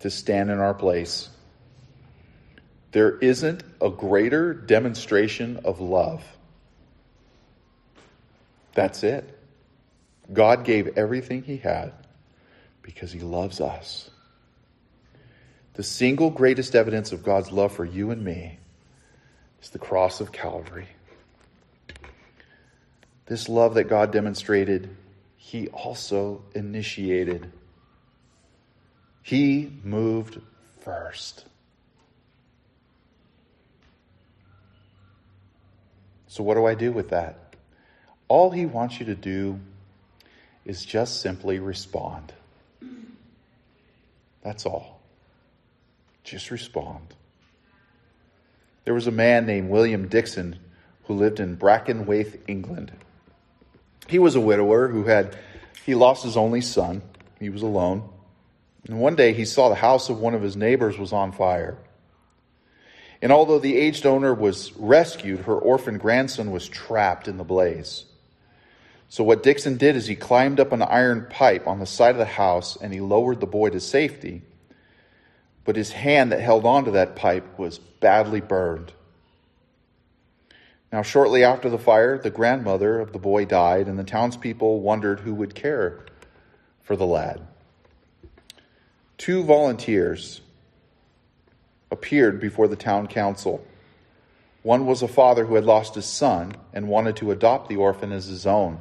to 0.00 0.10
stand 0.10 0.50
in 0.50 0.58
our 0.58 0.74
place. 0.74 1.28
There 2.92 3.16
isn't 3.18 3.62
a 3.80 3.90
greater 3.90 4.52
demonstration 4.52 5.60
of 5.64 5.80
love. 5.80 6.24
That's 8.74 9.02
it. 9.02 9.38
God 10.32 10.64
gave 10.64 10.96
everything 10.98 11.42
he 11.42 11.56
had 11.56 11.92
because 12.82 13.12
he 13.12 13.20
loves 13.20 13.60
us. 13.60 14.10
The 15.74 15.82
single 15.82 16.30
greatest 16.30 16.74
evidence 16.74 17.12
of 17.12 17.22
God's 17.22 17.50
love 17.50 17.72
for 17.72 17.84
you 17.84 18.10
and 18.10 18.22
me 18.24 18.58
is 19.62 19.70
the 19.70 19.78
cross 19.78 20.20
of 20.20 20.32
Calvary. 20.32 20.88
This 23.26 23.48
love 23.48 23.74
that 23.74 23.84
God 23.84 24.12
demonstrated, 24.12 24.94
he 25.36 25.68
also 25.68 26.42
initiated. 26.54 27.50
He 29.22 29.72
moved 29.84 30.40
first. 30.80 31.44
So, 36.26 36.42
what 36.42 36.54
do 36.54 36.64
I 36.66 36.74
do 36.74 36.92
with 36.92 37.10
that? 37.10 37.54
All 38.26 38.50
he 38.50 38.66
wants 38.66 38.98
you 38.98 39.06
to 39.06 39.14
do 39.14 39.60
is 40.64 40.84
just 40.84 41.20
simply 41.20 41.58
respond. 41.58 42.32
That's 44.42 44.66
all. 44.66 45.00
Just 46.24 46.50
respond. 46.50 47.14
There 48.84 48.94
was 48.94 49.06
a 49.06 49.12
man 49.12 49.46
named 49.46 49.70
William 49.70 50.08
Dixon 50.08 50.58
who 51.04 51.14
lived 51.14 51.40
in 51.40 51.56
Brackenthwaite, 51.56 52.40
England. 52.46 52.92
He 54.08 54.18
was 54.18 54.34
a 54.34 54.40
widower 54.40 54.88
who 54.88 55.04
had 55.04 55.36
he 55.84 55.94
lost 55.94 56.24
his 56.24 56.36
only 56.36 56.60
son. 56.60 57.02
He 57.38 57.48
was 57.48 57.62
alone. 57.62 58.08
And 58.88 59.00
one 59.00 59.14
day 59.14 59.32
he 59.32 59.44
saw 59.44 59.68
the 59.68 59.74
house 59.76 60.08
of 60.08 60.18
one 60.18 60.34
of 60.34 60.42
his 60.42 60.56
neighbors 60.56 60.98
was 60.98 61.12
on 61.12 61.32
fire. 61.32 61.78
And 63.20 63.30
although 63.30 63.60
the 63.60 63.76
aged 63.76 64.04
owner 64.04 64.34
was 64.34 64.72
rescued, 64.76 65.40
her 65.40 65.54
orphan 65.54 65.98
grandson 65.98 66.50
was 66.50 66.68
trapped 66.68 67.28
in 67.28 67.36
the 67.36 67.44
blaze. 67.44 68.04
So 69.08 69.22
what 69.22 69.44
Dixon 69.44 69.76
did 69.76 69.94
is 69.94 70.06
he 70.06 70.16
climbed 70.16 70.58
up 70.58 70.72
an 70.72 70.82
iron 70.82 71.26
pipe 71.30 71.68
on 71.68 71.78
the 71.78 71.86
side 71.86 72.12
of 72.12 72.18
the 72.18 72.24
house 72.24 72.76
and 72.80 72.92
he 72.92 73.00
lowered 73.00 73.40
the 73.40 73.46
boy 73.46 73.70
to 73.70 73.78
safety. 73.78 74.42
But 75.64 75.76
his 75.76 75.92
hand 75.92 76.32
that 76.32 76.40
held 76.40 76.66
onto 76.66 76.90
that 76.92 77.16
pipe 77.16 77.58
was 77.58 77.78
badly 77.78 78.40
burned. 78.40 78.92
Now, 80.92 81.02
shortly 81.02 81.42
after 81.42 81.70
the 81.70 81.78
fire, 81.78 82.18
the 82.18 82.30
grandmother 82.30 83.00
of 83.00 83.12
the 83.12 83.18
boy 83.18 83.46
died, 83.46 83.88
and 83.88 83.98
the 83.98 84.04
townspeople 84.04 84.80
wondered 84.80 85.20
who 85.20 85.34
would 85.34 85.54
care 85.54 86.00
for 86.82 86.96
the 86.96 87.06
lad. 87.06 87.40
Two 89.16 89.42
volunteers 89.42 90.42
appeared 91.90 92.40
before 92.40 92.68
the 92.68 92.76
town 92.76 93.06
council. 93.06 93.64
One 94.62 94.84
was 94.84 95.02
a 95.02 95.08
father 95.08 95.46
who 95.46 95.54
had 95.54 95.64
lost 95.64 95.94
his 95.94 96.06
son 96.06 96.54
and 96.72 96.88
wanted 96.88 97.16
to 97.16 97.30
adopt 97.30 97.68
the 97.68 97.76
orphan 97.76 98.12
as 98.12 98.26
his 98.26 98.46
own. 98.46 98.80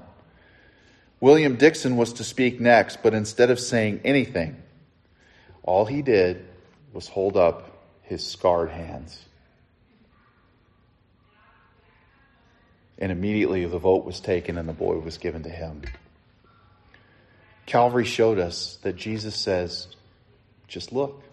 William 1.20 1.56
Dixon 1.56 1.96
was 1.96 2.14
to 2.14 2.24
speak 2.24 2.60
next, 2.60 3.04
but 3.04 3.14
instead 3.14 3.52
of 3.52 3.60
saying 3.60 4.02
anything, 4.04 4.62
all 5.64 5.86
he 5.86 6.02
did 6.02 6.46
was 6.94 7.08
hold 7.08 7.38
up 7.38 7.86
his 8.04 8.26
scarred 8.26 8.70
hands. 8.70 9.24
And 12.98 13.12
immediately 13.12 13.66
the 13.66 13.80
vote 13.80 14.06
was 14.06 14.20
taken 14.20 14.58
and 14.58 14.70
the 14.70 14.74
boy 14.74 14.98
was 15.00 15.18
given 15.18 15.44
to 15.44 15.50
him. 15.50 15.82
Calvary 17.66 18.06
showed 18.06 18.38
us 18.38 18.78
that 18.84 18.96
Jesus 18.96 19.36
says, 19.36 19.88
just 20.68 20.92
look. 20.94 21.24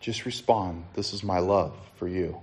Just 0.00 0.26
respond. 0.26 0.84
This 0.94 1.12
is 1.12 1.24
my 1.24 1.40
love 1.40 1.76
for 1.96 2.06
you. 2.06 2.40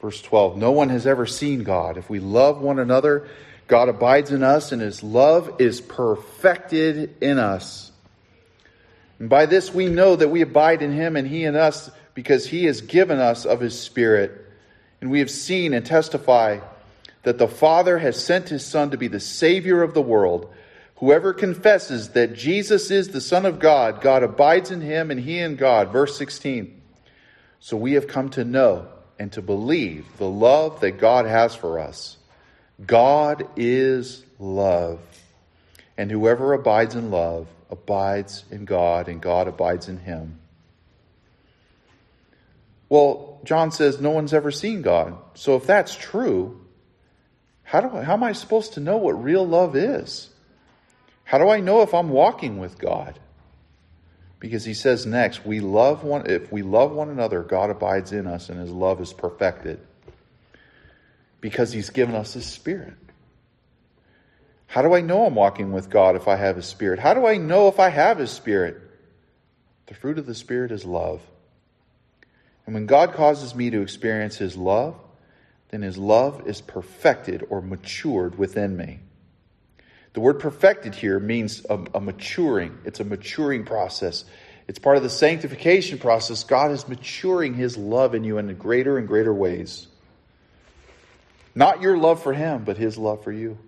Verse 0.00 0.22
12 0.22 0.56
No 0.56 0.70
one 0.70 0.88
has 0.88 1.06
ever 1.06 1.26
seen 1.26 1.62
God. 1.62 1.98
If 1.98 2.08
we 2.08 2.20
love 2.20 2.60
one 2.60 2.78
another, 2.78 3.28
God 3.66 3.88
abides 3.88 4.30
in 4.30 4.42
us, 4.42 4.72
and 4.72 4.80
his 4.80 5.02
love 5.02 5.60
is 5.60 5.80
perfected 5.80 7.16
in 7.20 7.38
us. 7.38 7.90
And 9.18 9.28
by 9.28 9.46
this 9.46 9.72
we 9.72 9.88
know 9.88 10.16
that 10.16 10.28
we 10.28 10.42
abide 10.42 10.82
in 10.82 10.92
him 10.92 11.16
and 11.16 11.26
he 11.26 11.44
in 11.44 11.56
us, 11.56 11.90
because 12.14 12.46
he 12.46 12.64
has 12.64 12.80
given 12.80 13.18
us 13.18 13.44
of 13.44 13.60
his 13.60 13.78
Spirit. 13.78 14.32
And 15.00 15.10
we 15.10 15.18
have 15.18 15.30
seen 15.30 15.74
and 15.74 15.84
testify 15.84 16.60
that 17.22 17.38
the 17.38 17.48
Father 17.48 17.98
has 17.98 18.22
sent 18.22 18.48
his 18.48 18.64
Son 18.64 18.90
to 18.90 18.96
be 18.96 19.08
the 19.08 19.20
Savior 19.20 19.82
of 19.82 19.94
the 19.94 20.02
world. 20.02 20.52
Whoever 20.96 21.34
confesses 21.34 22.10
that 22.10 22.34
Jesus 22.34 22.90
is 22.90 23.08
the 23.08 23.20
Son 23.20 23.44
of 23.44 23.58
God, 23.58 24.00
God 24.00 24.22
abides 24.22 24.70
in 24.70 24.80
him 24.80 25.10
and 25.10 25.20
he 25.20 25.38
in 25.38 25.56
God. 25.56 25.92
Verse 25.92 26.16
16. 26.16 26.80
So 27.60 27.76
we 27.76 27.92
have 27.92 28.06
come 28.06 28.30
to 28.30 28.44
know 28.44 28.88
and 29.18 29.30
to 29.32 29.42
believe 29.42 30.06
the 30.16 30.28
love 30.28 30.80
that 30.80 30.92
God 30.92 31.26
has 31.26 31.54
for 31.54 31.78
us. 31.78 32.16
God 32.86 33.46
is 33.56 34.24
love. 34.38 35.00
And 35.98 36.10
whoever 36.10 36.54
abides 36.54 36.94
in 36.94 37.10
love 37.10 37.46
abides 37.70 38.44
in 38.50 38.64
God, 38.64 39.08
and 39.08 39.20
God 39.20 39.48
abides 39.48 39.88
in 39.88 39.98
him. 39.98 40.38
Well, 42.88 43.40
John 43.44 43.72
says 43.72 44.00
no 44.00 44.10
one's 44.10 44.32
ever 44.32 44.50
seen 44.50 44.82
God. 44.82 45.16
So 45.34 45.56
if 45.56 45.66
that's 45.66 45.96
true, 45.96 46.60
how, 47.62 47.80
do 47.80 47.96
I, 47.96 48.04
how 48.04 48.14
am 48.14 48.22
I 48.22 48.32
supposed 48.32 48.74
to 48.74 48.80
know 48.80 48.96
what 48.96 49.22
real 49.22 49.46
love 49.46 49.74
is? 49.74 50.30
How 51.24 51.38
do 51.38 51.48
I 51.48 51.60
know 51.60 51.82
if 51.82 51.92
I'm 51.92 52.10
walking 52.10 52.58
with 52.58 52.78
God? 52.78 53.18
Because 54.38 54.64
he 54.64 54.74
says 54.74 55.06
next, 55.06 55.44
we 55.44 55.60
love 55.60 56.04
one 56.04 56.30
if 56.30 56.52
we 56.52 56.62
love 56.62 56.92
one 56.92 57.08
another, 57.08 57.42
God 57.42 57.70
abides 57.70 58.12
in 58.12 58.26
us 58.26 58.48
and 58.48 58.60
his 58.60 58.70
love 58.70 59.00
is 59.00 59.12
perfected. 59.12 59.80
Because 61.40 61.72
he's 61.72 61.90
given 61.90 62.14
us 62.14 62.34
his 62.34 62.46
spirit. 62.46 62.94
How 64.66 64.82
do 64.82 64.94
I 64.94 65.00
know 65.00 65.24
I'm 65.24 65.34
walking 65.34 65.72
with 65.72 65.90
God 65.90 66.16
if 66.16 66.28
I 66.28 66.36
have 66.36 66.56
his 66.56 66.66
spirit? 66.66 66.98
How 66.98 67.14
do 67.14 67.26
I 67.26 67.36
know 67.36 67.68
if 67.68 67.78
I 67.78 67.88
have 67.88 68.18
his 68.18 68.30
spirit? 68.30 68.80
The 69.86 69.94
fruit 69.94 70.18
of 70.18 70.26
the 70.26 70.34
spirit 70.34 70.72
is 70.72 70.84
love. 70.84 71.22
And 72.66 72.74
when 72.74 72.86
God 72.86 73.12
causes 73.12 73.54
me 73.54 73.70
to 73.70 73.80
experience 73.80 74.36
his 74.36 74.56
love, 74.56 74.96
then 75.70 75.82
his 75.82 75.96
love 75.96 76.46
is 76.48 76.60
perfected 76.60 77.46
or 77.48 77.62
matured 77.62 78.38
within 78.38 78.76
me. 78.76 79.00
The 80.14 80.20
word 80.20 80.40
perfected 80.40 80.94
here 80.94 81.20
means 81.20 81.64
a, 81.68 81.78
a, 81.94 82.00
maturing. 82.00 82.78
It's 82.84 83.00
a 83.00 83.04
maturing 83.04 83.64
process. 83.64 84.24
It's 84.66 84.78
part 84.78 84.96
of 84.96 85.02
the 85.02 85.10
sanctification 85.10 85.98
process. 85.98 86.42
God 86.42 86.72
is 86.72 86.88
maturing 86.88 87.54
his 87.54 87.76
love 87.76 88.14
in 88.14 88.24
you 88.24 88.38
in 88.38 88.52
greater 88.54 88.98
and 88.98 89.06
greater 89.06 89.34
ways. 89.34 89.86
Not 91.54 91.82
your 91.82 91.96
love 91.96 92.22
for 92.22 92.32
him, 92.32 92.64
but 92.64 92.76
his 92.76 92.98
love 92.98 93.22
for 93.22 93.32
you. 93.32 93.58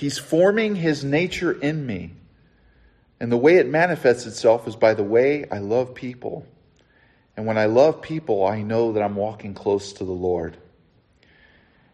He's 0.00 0.16
forming 0.16 0.76
his 0.76 1.04
nature 1.04 1.52
in 1.52 1.84
me. 1.84 2.12
And 3.20 3.30
the 3.30 3.36
way 3.36 3.56
it 3.56 3.68
manifests 3.68 4.24
itself 4.24 4.66
is 4.66 4.74
by 4.74 4.94
the 4.94 5.02
way 5.02 5.46
I 5.50 5.58
love 5.58 5.94
people. 5.94 6.46
And 7.36 7.44
when 7.44 7.58
I 7.58 7.66
love 7.66 8.00
people, 8.00 8.46
I 8.46 8.62
know 8.62 8.92
that 8.92 9.02
I'm 9.02 9.14
walking 9.14 9.52
close 9.52 9.92
to 9.92 10.06
the 10.06 10.10
Lord. 10.10 10.56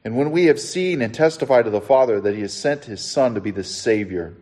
And 0.04 0.16
when 0.16 0.30
we 0.30 0.44
have 0.44 0.60
seen 0.60 1.02
and 1.02 1.12
testified 1.12 1.64
to 1.64 1.72
the 1.72 1.80
Father 1.80 2.20
that 2.20 2.32
He 2.32 2.42
has 2.42 2.54
sent 2.54 2.84
His 2.84 3.00
Son 3.00 3.34
to 3.34 3.40
be 3.40 3.50
the 3.50 3.64
Savior, 3.64 4.34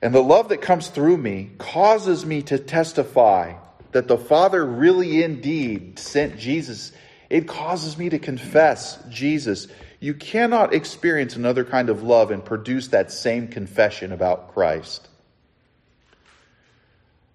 and 0.00 0.14
the 0.14 0.22
love 0.22 0.50
that 0.50 0.62
comes 0.62 0.86
through 0.86 1.16
me 1.16 1.50
causes 1.58 2.24
me 2.24 2.40
to 2.42 2.60
testify 2.60 3.54
that 3.90 4.06
the 4.06 4.16
Father 4.16 4.64
really 4.64 5.24
indeed 5.24 5.98
sent 5.98 6.38
Jesus. 6.38 6.92
It 7.28 7.48
causes 7.48 7.98
me 7.98 8.10
to 8.10 8.20
confess 8.20 8.96
Jesus. 9.08 9.66
You 10.06 10.14
cannot 10.14 10.72
experience 10.72 11.34
another 11.34 11.64
kind 11.64 11.90
of 11.90 12.04
love 12.04 12.30
and 12.30 12.44
produce 12.44 12.86
that 12.88 13.10
same 13.10 13.48
confession 13.48 14.12
about 14.12 14.54
Christ. 14.54 15.08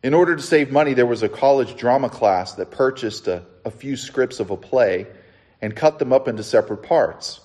In 0.02 0.14
order 0.14 0.38
to 0.38 0.42
save 0.42 0.72
money, 0.72 0.94
there 0.94 1.06
was 1.06 1.22
a 1.22 1.28
college 1.28 1.76
drama 1.76 2.10
class 2.10 2.54
that 2.54 2.72
purchased 2.72 3.28
a, 3.28 3.44
a 3.66 3.72
few 3.72 3.98
scripts 3.98 4.40
of 4.40 4.52
a 4.52 4.56
play 4.56 5.08
and 5.62 5.76
cut 5.76 6.00
them 6.00 6.14
up 6.14 6.30
into 6.30 6.44
separate 6.44 6.84
parts. 6.84 7.42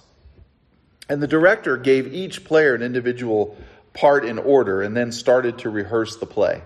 And 1.08 1.20
the 1.20 1.26
director 1.26 1.76
gave 1.76 2.14
each 2.14 2.44
player 2.44 2.76
an 2.76 2.82
individual 2.82 3.58
part 3.94 4.24
in 4.24 4.38
order 4.38 4.80
and 4.80 4.96
then 4.96 5.10
started 5.10 5.58
to 5.58 5.70
rehearse 5.70 6.18
the 6.18 6.26
play. 6.26 6.62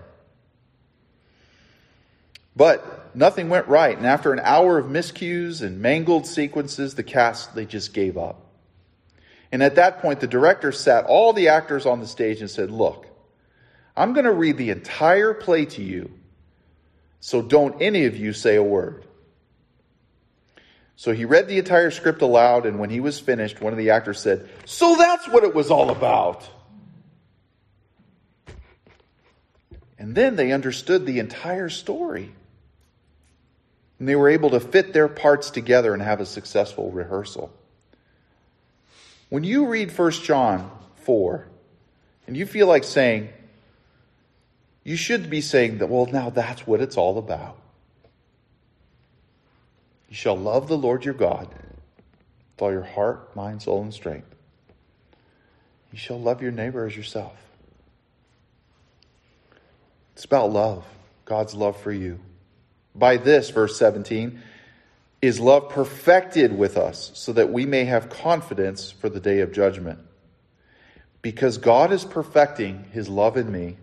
But 2.55 3.15
nothing 3.15 3.49
went 3.49 3.67
right, 3.67 3.97
and 3.97 4.05
after 4.05 4.31
an 4.31 4.39
hour 4.39 4.77
of 4.77 4.85
miscues 4.85 5.63
and 5.63 5.79
mangled 5.81 6.27
sequences, 6.27 6.93
the 6.93 7.01
cast 7.01 7.55
they 7.55 7.65
just 7.65 7.95
gave 7.95 8.19
up. 8.19 8.49
And 9.51 9.61
at 9.61 9.75
that 9.75 9.99
point, 9.99 10.19
the 10.19 10.27
director 10.27 10.71
sat 10.71 11.05
all 11.05 11.33
the 11.33 11.49
actors 11.49 11.85
on 11.85 11.99
the 11.99 12.07
stage 12.07 12.39
and 12.39 12.49
said, 12.49 12.71
Look, 12.71 13.05
I'm 13.95 14.13
going 14.13 14.25
to 14.25 14.33
read 14.33 14.57
the 14.57 14.69
entire 14.69 15.33
play 15.33 15.65
to 15.65 15.83
you, 15.83 16.11
so 17.19 17.41
don't 17.41 17.81
any 17.81 18.05
of 18.05 18.15
you 18.15 18.33
say 18.33 18.55
a 18.55 18.63
word. 18.63 19.05
So 20.95 21.13
he 21.13 21.25
read 21.25 21.47
the 21.47 21.57
entire 21.57 21.91
script 21.91 22.21
aloud, 22.21 22.65
and 22.65 22.79
when 22.79 22.89
he 22.89 22.99
was 22.99 23.19
finished, 23.19 23.59
one 23.59 23.73
of 23.73 23.77
the 23.77 23.89
actors 23.89 24.19
said, 24.19 24.47
So 24.65 24.95
that's 24.95 25.27
what 25.27 25.43
it 25.43 25.53
was 25.53 25.71
all 25.71 25.89
about. 25.89 26.47
And 29.97 30.15
then 30.15 30.35
they 30.35 30.51
understood 30.51 31.05
the 31.05 31.19
entire 31.19 31.69
story. 31.69 32.31
And 33.99 34.07
they 34.07 34.15
were 34.15 34.29
able 34.29 34.51
to 34.51 34.59
fit 34.59 34.93
their 34.93 35.07
parts 35.07 35.51
together 35.51 35.93
and 35.93 36.01
have 36.01 36.21
a 36.21 36.25
successful 36.25 36.89
rehearsal. 36.91 37.53
When 39.31 39.45
you 39.45 39.67
read 39.67 39.97
1 39.97 40.11
John 40.11 40.69
4, 41.05 41.47
and 42.27 42.35
you 42.35 42.45
feel 42.45 42.67
like 42.67 42.83
saying, 42.83 43.29
you 44.83 44.97
should 44.97 45.29
be 45.29 45.39
saying 45.39 45.77
that, 45.77 45.87
well, 45.87 46.05
now 46.05 46.29
that's 46.29 46.67
what 46.67 46.81
it's 46.81 46.97
all 46.97 47.17
about. 47.17 47.55
You 50.09 50.15
shall 50.15 50.35
love 50.35 50.67
the 50.67 50.77
Lord 50.77 51.05
your 51.05 51.13
God 51.13 51.47
with 51.47 52.61
all 52.61 52.73
your 52.73 52.83
heart, 52.83 53.33
mind, 53.33 53.61
soul, 53.61 53.81
and 53.81 53.93
strength. 53.93 54.27
You 55.93 55.97
shall 55.97 56.19
love 56.19 56.41
your 56.41 56.51
neighbor 56.51 56.85
as 56.85 56.97
yourself. 56.97 57.37
It's 60.13 60.25
about 60.25 60.51
love, 60.51 60.83
God's 61.23 61.53
love 61.53 61.79
for 61.79 61.93
you. 61.93 62.19
By 62.93 63.15
this, 63.15 63.49
verse 63.49 63.79
17, 63.79 64.41
is 65.21 65.39
love 65.39 65.69
perfected 65.69 66.57
with 66.57 66.77
us 66.77 67.11
so 67.13 67.33
that 67.33 67.51
we 67.51 67.65
may 67.65 67.85
have 67.85 68.09
confidence 68.09 68.91
for 68.91 69.09
the 69.09 69.19
day 69.19 69.39
of 69.39 69.51
judgment. 69.51 69.99
Because 71.21 71.59
God 71.59 71.91
is 71.91 72.03
perfecting 72.03 72.85
his 72.91 73.07
love 73.07 73.37
in 73.37 73.51
me 73.51 73.77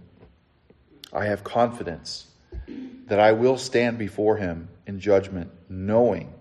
I 1.13 1.27
have 1.27 1.43
confidence 1.43 2.27
that 3.07 3.19
I 3.19 3.33
will 3.33 3.57
stand 3.57 3.99
before 3.99 4.37
him 4.37 4.69
in 4.87 5.01
judgment, 5.01 5.51
knowing 5.69 6.33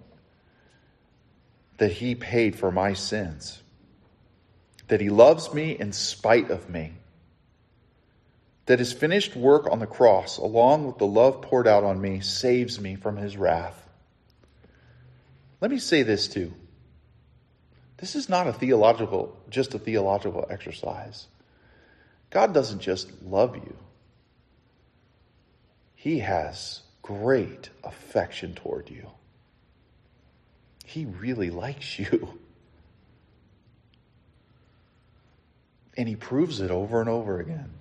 that 1.78 1.92
he 1.92 2.16
paid 2.16 2.56
for 2.56 2.72
my 2.72 2.94
sins, 2.94 3.62
that 4.88 5.00
he 5.00 5.10
loves 5.10 5.54
me 5.54 5.78
in 5.78 5.94
spite 5.94 6.50
of 6.50 6.70
me, 6.70 6.94
that 8.66 8.80
his 8.80 8.92
finished 8.92 9.36
work 9.36 9.72
on 9.72 9.80
the 9.80 9.88
cross, 9.88 10.38
along 10.38 10.88
with 10.88 10.98
the 10.98 11.08
love 11.08 11.42
poured 11.42 11.68
out 11.68 11.86
on 11.86 12.02
me, 12.02 12.20
saves 12.20 12.80
me 12.80 12.96
from 12.96 13.16
his 13.16 13.38
wrath. 13.38 13.87
Let 15.60 15.72
me 15.72 15.80
say 15.80 16.04
this 16.04 16.28
too. 16.28 16.54
This 17.98 18.16
is 18.16 18.30
not 18.30 18.48
a 18.48 18.54
theological, 18.54 19.36
just 19.50 19.74
a 19.74 19.80
theological 19.80 20.46
exercise. 20.50 21.28
God 22.30 22.54
doesn't 22.54 22.80
just 22.80 23.10
love 23.24 23.56
you. 23.56 23.76
He 25.96 26.20
has 26.20 26.82
great 27.02 27.70
affection 27.84 28.54
toward 28.54 28.90
you. 28.90 29.10
He 30.86 31.06
really 31.06 31.50
likes 31.50 31.98
you. 32.00 32.40
And 36.00 36.08
he 36.08 36.16
proves 36.16 36.62
it 36.62 36.70
over 36.70 37.02
and 37.02 37.10
over 37.10 37.40
again. 37.40 37.72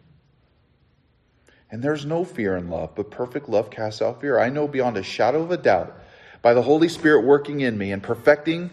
And 1.71 1.83
there's 1.83 2.07
no 2.07 2.25
fear 2.25 2.57
in 2.57 2.71
love, 2.71 2.95
but 2.95 3.11
perfect 3.11 3.47
love 3.47 3.69
casts 3.69 4.01
out 4.01 4.23
fear. 4.23 4.39
I 4.39 4.49
know 4.49 4.67
beyond 4.67 4.97
a 4.97 5.03
shadow 5.03 5.43
of 5.43 5.51
a 5.51 5.59
doubt, 5.59 6.01
by 6.47 6.55
the 6.55 6.63
Holy 6.63 6.89
Spirit 6.89 7.25
working 7.25 7.59
in 7.63 7.77
me 7.77 7.91
and 7.91 8.01
perfecting 8.01 8.71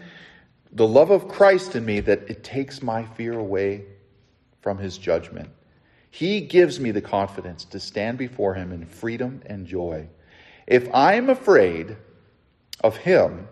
the 0.70 0.86
love 0.86 1.10
of 1.10 1.26
Christ 1.26 1.74
in 1.74 1.84
me, 1.84 1.98
that 1.98 2.30
it 2.30 2.44
takes 2.44 2.80
my 2.80 3.04
fear 3.04 3.36
away 3.36 3.84
from 4.60 4.78
his 4.78 4.96
judgment. 4.96 5.50
He 6.08 6.42
gives 6.42 6.78
me 6.78 6.92
the 6.92 7.00
confidence 7.00 7.64
to 7.64 7.80
stand 7.80 8.16
before 8.16 8.54
Him 8.54 8.70
in 8.70 8.86
freedom 8.86 9.42
and 9.46 9.66
joy. 9.66 10.06
If 10.68 10.88
I'm 10.94 11.28
afraid 11.28 11.96
of 12.80 12.96
Him, 12.96 13.48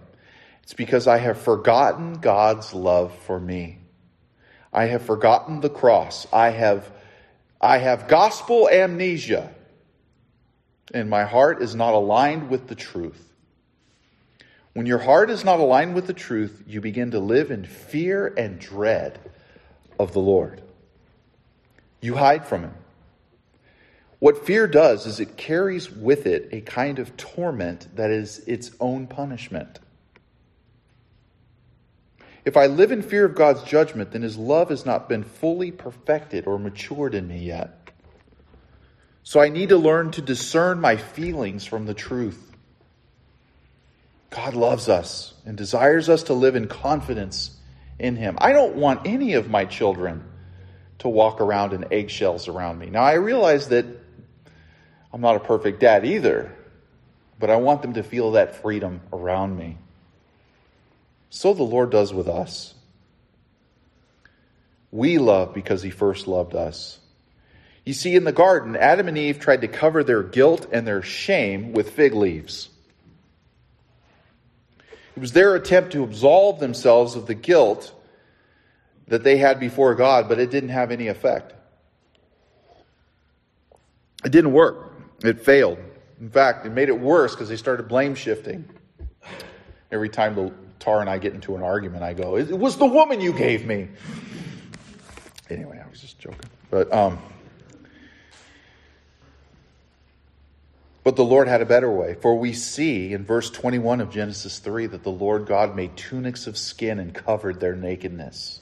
it's 0.62 0.74
because 0.74 1.08
I 1.08 1.18
have 1.18 1.40
forgotten 1.40 2.20
God's 2.20 2.72
love 2.72 3.12
for 3.26 3.40
me. 3.40 3.80
I 4.72 4.84
have 4.84 5.02
forgotten 5.02 5.60
the 5.62 5.68
cross. 5.68 6.28
I 6.32 6.50
have, 6.50 6.88
I 7.60 7.78
have 7.78 8.06
gospel 8.06 8.68
amnesia, 8.68 9.52
and 10.94 11.10
my 11.10 11.24
heart 11.24 11.60
is 11.60 11.74
not 11.74 11.94
aligned 11.94 12.50
with 12.50 12.68
the 12.68 12.76
truth. 12.76 13.31
When 14.72 14.86
your 14.86 14.98
heart 14.98 15.30
is 15.30 15.44
not 15.44 15.60
aligned 15.60 15.94
with 15.94 16.06
the 16.06 16.14
truth, 16.14 16.62
you 16.66 16.80
begin 16.80 17.10
to 17.10 17.18
live 17.18 17.50
in 17.50 17.64
fear 17.64 18.26
and 18.26 18.58
dread 18.58 19.18
of 19.98 20.12
the 20.12 20.20
Lord. 20.20 20.62
You 22.00 22.16
hide 22.16 22.46
from 22.46 22.62
him. 22.62 22.74
What 24.18 24.46
fear 24.46 24.66
does 24.66 25.06
is 25.06 25.20
it 25.20 25.36
carries 25.36 25.90
with 25.90 26.26
it 26.26 26.48
a 26.52 26.60
kind 26.60 26.98
of 26.98 27.16
torment 27.16 27.96
that 27.96 28.10
is 28.10 28.38
its 28.46 28.70
own 28.80 29.08
punishment. 29.08 29.80
If 32.44 32.56
I 32.56 32.66
live 32.66 32.92
in 32.92 33.02
fear 33.02 33.24
of 33.24 33.34
God's 33.34 33.62
judgment, 33.62 34.12
then 34.12 34.22
his 34.22 34.36
love 34.36 34.70
has 34.70 34.86
not 34.86 35.08
been 35.08 35.22
fully 35.22 35.70
perfected 35.70 36.46
or 36.46 36.58
matured 36.58 37.14
in 37.14 37.28
me 37.28 37.40
yet. 37.40 37.90
So 39.22 39.40
I 39.40 39.48
need 39.48 39.68
to 39.68 39.76
learn 39.76 40.10
to 40.12 40.22
discern 40.22 40.80
my 40.80 40.96
feelings 40.96 41.64
from 41.64 41.86
the 41.86 41.94
truth. 41.94 42.51
God 44.32 44.54
loves 44.54 44.88
us 44.88 45.34
and 45.44 45.56
desires 45.56 46.08
us 46.08 46.24
to 46.24 46.32
live 46.32 46.56
in 46.56 46.66
confidence 46.66 47.54
in 47.98 48.16
him. 48.16 48.36
I 48.40 48.52
don't 48.52 48.76
want 48.76 49.06
any 49.06 49.34
of 49.34 49.50
my 49.50 49.66
children 49.66 50.24
to 51.00 51.08
walk 51.08 51.40
around 51.40 51.74
in 51.74 51.92
eggshells 51.92 52.48
around 52.48 52.78
me. 52.78 52.88
Now, 52.88 53.02
I 53.02 53.14
realize 53.14 53.68
that 53.68 53.84
I'm 55.12 55.20
not 55.20 55.36
a 55.36 55.40
perfect 55.40 55.80
dad 55.80 56.06
either, 56.06 56.56
but 57.38 57.50
I 57.50 57.56
want 57.56 57.82
them 57.82 57.94
to 57.94 58.02
feel 58.02 58.32
that 58.32 58.62
freedom 58.62 59.02
around 59.12 59.56
me. 59.56 59.76
So 61.28 61.52
the 61.52 61.62
Lord 61.62 61.90
does 61.90 62.14
with 62.14 62.28
us. 62.28 62.74
We 64.90 65.18
love 65.18 65.52
because 65.52 65.82
He 65.82 65.90
first 65.90 66.26
loved 66.26 66.54
us. 66.54 66.98
You 67.84 67.92
see, 67.92 68.14
in 68.14 68.24
the 68.24 68.32
garden, 68.32 68.76
Adam 68.76 69.08
and 69.08 69.18
Eve 69.18 69.40
tried 69.40 69.62
to 69.62 69.68
cover 69.68 70.04
their 70.04 70.22
guilt 70.22 70.68
and 70.72 70.86
their 70.86 71.02
shame 71.02 71.72
with 71.72 71.90
fig 71.90 72.14
leaves. 72.14 72.68
It 75.16 75.20
was 75.20 75.32
their 75.32 75.54
attempt 75.54 75.92
to 75.92 76.04
absolve 76.04 76.58
themselves 76.58 77.16
of 77.16 77.26
the 77.26 77.34
guilt 77.34 77.92
that 79.08 79.24
they 79.24 79.36
had 79.36 79.60
before 79.60 79.94
God, 79.94 80.28
but 80.28 80.38
it 80.38 80.50
didn't 80.50 80.70
have 80.70 80.90
any 80.90 81.08
effect. 81.08 81.54
It 84.24 84.32
didn't 84.32 84.52
work. 84.52 84.92
It 85.22 85.44
failed. 85.44 85.78
In 86.20 86.30
fact, 86.30 86.64
it 86.64 86.70
made 86.70 86.88
it 86.88 86.98
worse 86.98 87.34
because 87.34 87.48
they 87.48 87.56
started 87.56 87.88
blame 87.88 88.14
shifting. 88.14 88.68
Every 89.90 90.08
time 90.08 90.34
the 90.34 90.52
Tar 90.78 91.00
and 91.00 91.10
I 91.10 91.18
get 91.18 91.34
into 91.34 91.54
an 91.56 91.62
argument, 91.62 92.02
I 92.02 92.14
go, 92.14 92.36
It 92.36 92.58
was 92.58 92.76
the 92.76 92.86
woman 92.86 93.20
you 93.20 93.32
gave 93.32 93.66
me. 93.66 93.88
Anyway, 95.50 95.80
I 95.84 95.88
was 95.90 96.00
just 96.00 96.18
joking. 96.18 96.48
But, 96.70 96.92
um, 96.92 97.18
But 101.04 101.16
the 101.16 101.24
Lord 101.24 101.48
had 101.48 101.62
a 101.62 101.66
better 101.66 101.90
way. 101.90 102.14
For 102.14 102.36
we 102.36 102.52
see 102.52 103.12
in 103.12 103.24
verse 103.24 103.50
21 103.50 104.00
of 104.00 104.10
Genesis 104.10 104.60
3 104.60 104.86
that 104.86 105.02
the 105.02 105.10
Lord 105.10 105.46
God 105.46 105.74
made 105.74 105.96
tunics 105.96 106.46
of 106.46 106.56
skin 106.56 106.98
and 106.98 107.12
covered 107.12 107.58
their 107.58 107.74
nakedness. 107.74 108.60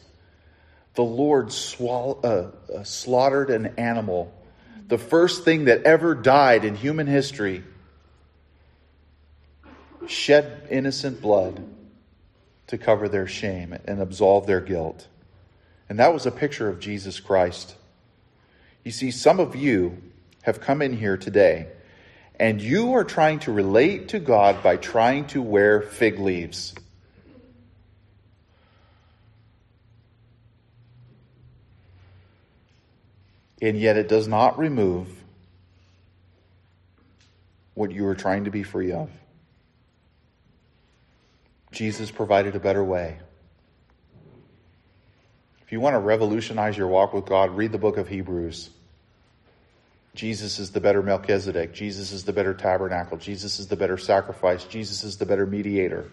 The 0.95 1.03
Lord 1.03 1.53
swall- 1.53 2.21
uh, 2.25 2.49
uh, 2.75 2.85
slaughtered 2.85 3.51
an 3.51 3.75
animal, 3.79 4.33
the 4.89 4.99
first 4.99 5.45
thing 5.45 5.67
that 5.67 5.83
ever 5.85 6.15
died 6.15 6.65
in 6.65 6.75
human 6.75 7.07
history, 7.07 7.63
shed 10.07 10.67
innocent 10.71 11.21
blood 11.21 11.63
to 12.67 12.79
cover 12.79 13.09
their 13.09 13.27
shame 13.27 13.77
and 13.85 14.01
absolve 14.01 14.47
their 14.47 14.61
guilt. 14.61 15.07
And 15.89 15.99
that 15.99 16.13
was 16.15 16.25
a 16.25 16.31
picture 16.31 16.69
of 16.69 16.81
Jesus 16.81 17.21
Christ. 17.21 17.77
You 18.85 18.91
see, 18.91 19.11
some 19.11 19.39
of 19.39 19.55
you 19.55 19.99
have 20.43 20.61
come 20.61 20.81
in 20.81 20.97
here 20.97 21.17
today 21.17 21.69
and 22.41 22.63
you 22.63 22.95
are 22.95 23.05
trying 23.05 23.39
to 23.41 23.53
relate 23.53 24.09
to 24.09 24.19
God 24.19 24.63
by 24.63 24.79
trying 24.79 25.27
to 25.27 25.43
wear 25.43 25.83
fig 25.83 26.19
leaves. 26.19 26.75
And 33.61 33.79
yet 33.79 33.99
it 33.99 34.09
does 34.09 34.27
not 34.27 34.59
remove 34.59 35.07
what 37.75 37.91
you 37.91 38.07
are 38.07 38.15
trying 38.15 38.45
to 38.45 38.51
be 38.51 38.63
free 38.63 38.93
of. 38.93 39.11
Jesus 41.73 42.11
provided 42.11 42.57
a 42.57 42.61
better 42.61 42.83
way. 42.83 43.19
If 45.61 45.73
you 45.73 45.81
want 45.81 45.93
to 45.93 45.99
revolutionize 45.99 46.75
your 46.75 46.89
walk 46.89 47.13
with 47.13 47.27
God, 47.27 47.55
read 47.55 47.71
the 47.71 47.79
book 47.79 47.99
of 47.99 48.09
Hebrews. 48.09 48.71
Jesus 50.15 50.59
is 50.59 50.71
the 50.71 50.81
better 50.81 51.03
Melchizedek. 51.03 51.73
Jesus 51.73 52.13
is 52.13 52.25
the 52.25 52.33
better 52.33 52.53
tabernacle. 52.53 53.17
Jesus 53.17 53.61
is 53.61 53.69
the 53.69 53.77
better 53.77 53.97
sacrifice. 53.97 54.65
Jesus 54.65 55.05
is 55.05 55.19
the 55.19 55.27
better 55.27 55.47
mediator. 55.47 56.11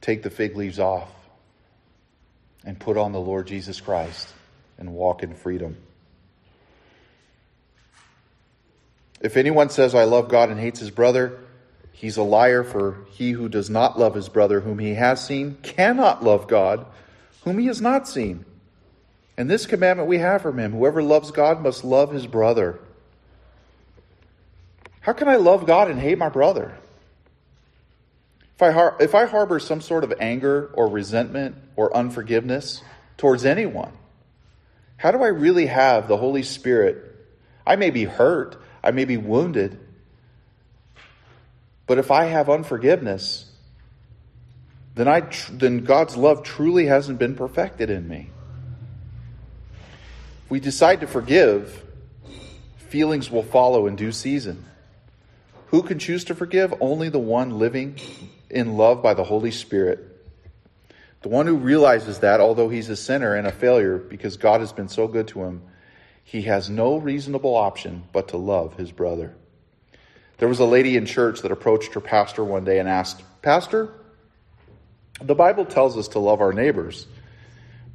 Take 0.00 0.22
the 0.22 0.28
fig 0.28 0.54
leaves 0.54 0.78
off 0.78 1.10
and 2.62 2.78
put 2.78 2.98
on 2.98 3.12
the 3.12 3.20
Lord 3.20 3.46
Jesus 3.46 3.80
Christ 3.80 4.28
and 4.76 4.92
walk 4.92 5.22
in 5.22 5.34
freedom. 5.34 5.78
If 9.22 9.38
anyone 9.38 9.70
says, 9.70 9.94
I 9.94 10.04
love 10.04 10.28
God 10.28 10.50
and 10.50 10.60
hates 10.60 10.80
his 10.80 10.90
brother, 10.90 11.38
he's 11.92 12.18
a 12.18 12.22
liar, 12.22 12.62
for 12.62 12.98
he 13.12 13.30
who 13.30 13.48
does 13.48 13.70
not 13.70 13.98
love 13.98 14.14
his 14.14 14.28
brother 14.28 14.60
whom 14.60 14.78
he 14.78 14.92
has 14.92 15.24
seen 15.24 15.56
cannot 15.62 16.22
love 16.22 16.48
God 16.48 16.84
whom 17.44 17.58
he 17.58 17.66
has 17.66 17.80
not 17.80 18.06
seen. 18.06 18.44
And 19.36 19.50
this 19.50 19.66
commandment 19.66 20.08
we 20.08 20.18
have 20.18 20.42
from 20.42 20.58
him 20.58 20.72
whoever 20.72 21.02
loves 21.02 21.30
God 21.30 21.60
must 21.60 21.84
love 21.84 22.12
his 22.12 22.26
brother. 22.26 22.78
How 25.00 25.12
can 25.12 25.28
I 25.28 25.36
love 25.36 25.66
God 25.66 25.90
and 25.90 26.00
hate 26.00 26.18
my 26.18 26.28
brother? 26.28 26.78
If 28.54 28.62
I, 28.62 28.70
har- 28.70 28.96
if 29.00 29.14
I 29.14 29.26
harbor 29.26 29.58
some 29.58 29.80
sort 29.80 30.04
of 30.04 30.14
anger 30.20 30.70
or 30.74 30.88
resentment 30.88 31.56
or 31.74 31.94
unforgiveness 31.94 32.82
towards 33.16 33.44
anyone, 33.44 33.92
how 34.96 35.10
do 35.10 35.22
I 35.22 35.28
really 35.28 35.66
have 35.66 36.06
the 36.06 36.16
Holy 36.16 36.44
Spirit? 36.44 37.16
I 37.66 37.76
may 37.76 37.90
be 37.90 38.04
hurt, 38.04 38.56
I 38.82 38.92
may 38.92 39.04
be 39.04 39.16
wounded, 39.16 39.78
but 41.86 41.98
if 41.98 42.10
I 42.10 42.26
have 42.26 42.48
unforgiveness, 42.48 43.50
then, 44.94 45.08
I 45.08 45.20
tr- 45.22 45.52
then 45.52 45.78
God's 45.84 46.16
love 46.16 46.44
truly 46.44 46.86
hasn't 46.86 47.18
been 47.18 47.34
perfected 47.34 47.90
in 47.90 48.08
me 48.08 48.30
we 50.48 50.60
decide 50.60 51.00
to 51.00 51.06
forgive, 51.06 51.84
feelings 52.76 53.30
will 53.30 53.42
follow 53.42 53.86
in 53.86 53.96
due 53.96 54.12
season. 54.12 54.64
Who 55.68 55.82
can 55.82 55.98
choose 55.98 56.24
to 56.24 56.34
forgive? 56.34 56.74
Only 56.80 57.08
the 57.08 57.18
one 57.18 57.58
living 57.58 57.98
in 58.50 58.76
love 58.76 59.02
by 59.02 59.14
the 59.14 59.24
Holy 59.24 59.50
Spirit. 59.50 60.10
The 61.22 61.28
one 61.28 61.46
who 61.46 61.56
realizes 61.56 62.18
that, 62.20 62.40
although 62.40 62.68
he's 62.68 62.90
a 62.90 62.96
sinner 62.96 63.34
and 63.34 63.46
a 63.46 63.52
failure 63.52 63.98
because 63.98 64.36
God 64.36 64.60
has 64.60 64.72
been 64.72 64.88
so 64.88 65.08
good 65.08 65.28
to 65.28 65.42
him, 65.42 65.62
he 66.22 66.42
has 66.42 66.68
no 66.70 66.96
reasonable 66.96 67.54
option 67.54 68.04
but 68.12 68.28
to 68.28 68.36
love 68.36 68.76
his 68.76 68.92
brother. 68.92 69.34
There 70.38 70.48
was 70.48 70.60
a 70.60 70.64
lady 70.64 70.96
in 70.96 71.06
church 71.06 71.40
that 71.42 71.52
approached 71.52 71.94
her 71.94 72.00
pastor 72.00 72.44
one 72.44 72.64
day 72.64 72.78
and 72.78 72.88
asked, 72.88 73.22
Pastor, 73.40 73.88
the 75.20 75.34
Bible 75.34 75.64
tells 75.64 75.96
us 75.96 76.08
to 76.08 76.18
love 76.18 76.40
our 76.40 76.52
neighbors. 76.52 77.06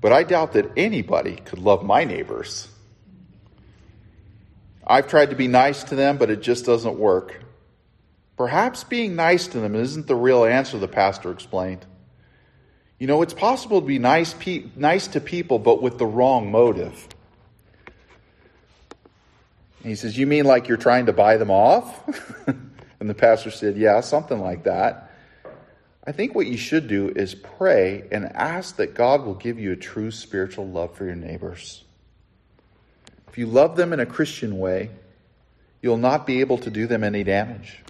But 0.01 0.13
I 0.13 0.23
doubt 0.23 0.53
that 0.53 0.71
anybody 0.77 1.35
could 1.35 1.59
love 1.59 1.83
my 1.83 2.03
neighbors. 2.05 2.67
I've 4.87 5.07
tried 5.07 5.29
to 5.29 5.35
be 5.35 5.47
nice 5.47 5.83
to 5.85 5.95
them, 5.95 6.17
but 6.17 6.29
it 6.29 6.41
just 6.41 6.65
doesn't 6.65 6.97
work. 6.97 7.43
Perhaps 8.37 8.85
being 8.85 9.15
nice 9.15 9.47
to 9.47 9.59
them 9.59 9.75
isn't 9.75 10.07
the 10.07 10.15
real 10.15 10.45
answer, 10.45 10.77
the 10.77 10.87
pastor 10.87 11.31
explained. 11.31 11.85
You 12.97 13.07
know, 13.07 13.21
it's 13.21 13.33
possible 13.33 13.81
to 13.81 13.87
be 13.87 13.99
nice, 13.99 14.33
pe- 14.33 14.65
nice 14.75 15.07
to 15.07 15.21
people, 15.21 15.59
but 15.59 15.81
with 15.81 15.97
the 15.97 16.05
wrong 16.05 16.51
motive. 16.51 17.07
he 19.83 19.95
says, 19.95 20.17
You 20.17 20.25
mean 20.25 20.45
like 20.45 20.67
you're 20.67 20.77
trying 20.77 21.05
to 21.05 21.13
buy 21.13 21.37
them 21.37 21.51
off? 21.51 22.47
and 22.47 23.09
the 23.09 23.13
pastor 23.13 23.51
said, 23.51 23.77
Yeah, 23.77 24.01
something 24.01 24.39
like 24.39 24.63
that. 24.63 25.08
I 26.09 26.11
think 26.11 26.33
what 26.33 26.47
you 26.47 26.57
should 26.57 26.87
do 26.87 27.09
is 27.15 27.35
pray 27.35 28.03
and 28.11 28.25
ask 28.33 28.77
that 28.77 28.95
God 28.95 29.23
will 29.23 29.35
give 29.35 29.59
you 29.59 29.73
a 29.73 29.75
true 29.75 30.09
spiritual 30.09 30.67
love 30.67 30.95
for 30.95 31.05
your 31.05 31.13
neighbors. 31.13 31.83
If 33.27 33.37
you 33.37 33.45
love 33.45 33.75
them 33.75 33.93
in 33.93 33.99
a 33.99 34.07
Christian 34.07 34.57
way, 34.57 34.89
you'll 35.83 35.97
not 35.97 36.25
be 36.25 36.39
able 36.39 36.57
to 36.57 36.71
do 36.71 36.87
them 36.87 37.03
any 37.03 37.23
damage. 37.23 37.83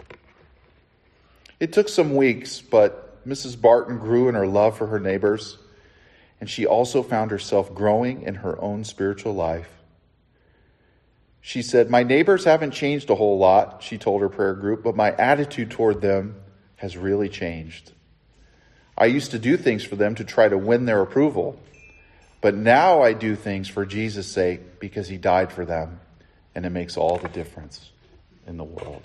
It 1.61 1.71
took 1.71 1.87
some 1.87 2.13
weeks, 2.13 2.59
but 2.59 3.25
Mrs. 3.25 3.59
Barton 3.61 3.99
grew 3.99 4.27
in 4.27 4.35
her 4.35 4.47
love 4.47 4.77
for 4.77 4.87
her 4.87 4.99
neighbors, 4.99 5.57
and 6.41 6.49
she 6.49 6.65
also 6.65 7.01
found 7.01 7.31
herself 7.31 7.73
growing 7.73 8.23
in 8.23 8.35
her 8.35 8.61
own 8.61 8.83
spiritual 8.83 9.33
life. 9.33 9.69
She 11.39 11.61
said, 11.61 11.89
My 11.89 12.03
neighbors 12.03 12.43
haven't 12.43 12.71
changed 12.71 13.09
a 13.09 13.15
whole 13.15 13.37
lot, 13.37 13.81
she 13.81 13.97
told 13.97 14.19
her 14.19 14.27
prayer 14.27 14.55
group, 14.55 14.83
but 14.83 14.97
my 14.97 15.13
attitude 15.13 15.71
toward 15.71 16.01
them 16.01 16.35
has 16.75 16.97
really 16.97 17.29
changed. 17.29 17.93
I 18.99 19.05
used 19.05 19.31
to 19.31 19.39
do 19.39 19.55
things 19.55 19.83
for 19.83 19.95
them 19.95 20.15
to 20.15 20.25
try 20.25 20.49
to 20.49 20.57
win 20.57 20.85
their 20.85 21.01
approval. 21.01 21.57
But 22.41 22.55
now 22.55 23.01
I 23.01 23.13
do 23.13 23.35
things 23.35 23.69
for 23.69 23.85
Jesus' 23.85 24.27
sake 24.27 24.79
because 24.79 25.07
he 25.07 25.17
died 25.17 25.51
for 25.51 25.65
them, 25.65 26.01
and 26.53 26.65
it 26.65 26.69
makes 26.69 26.97
all 26.97 27.17
the 27.17 27.29
difference 27.29 27.91
in 28.45 28.57
the 28.57 28.63
world. 28.63 29.01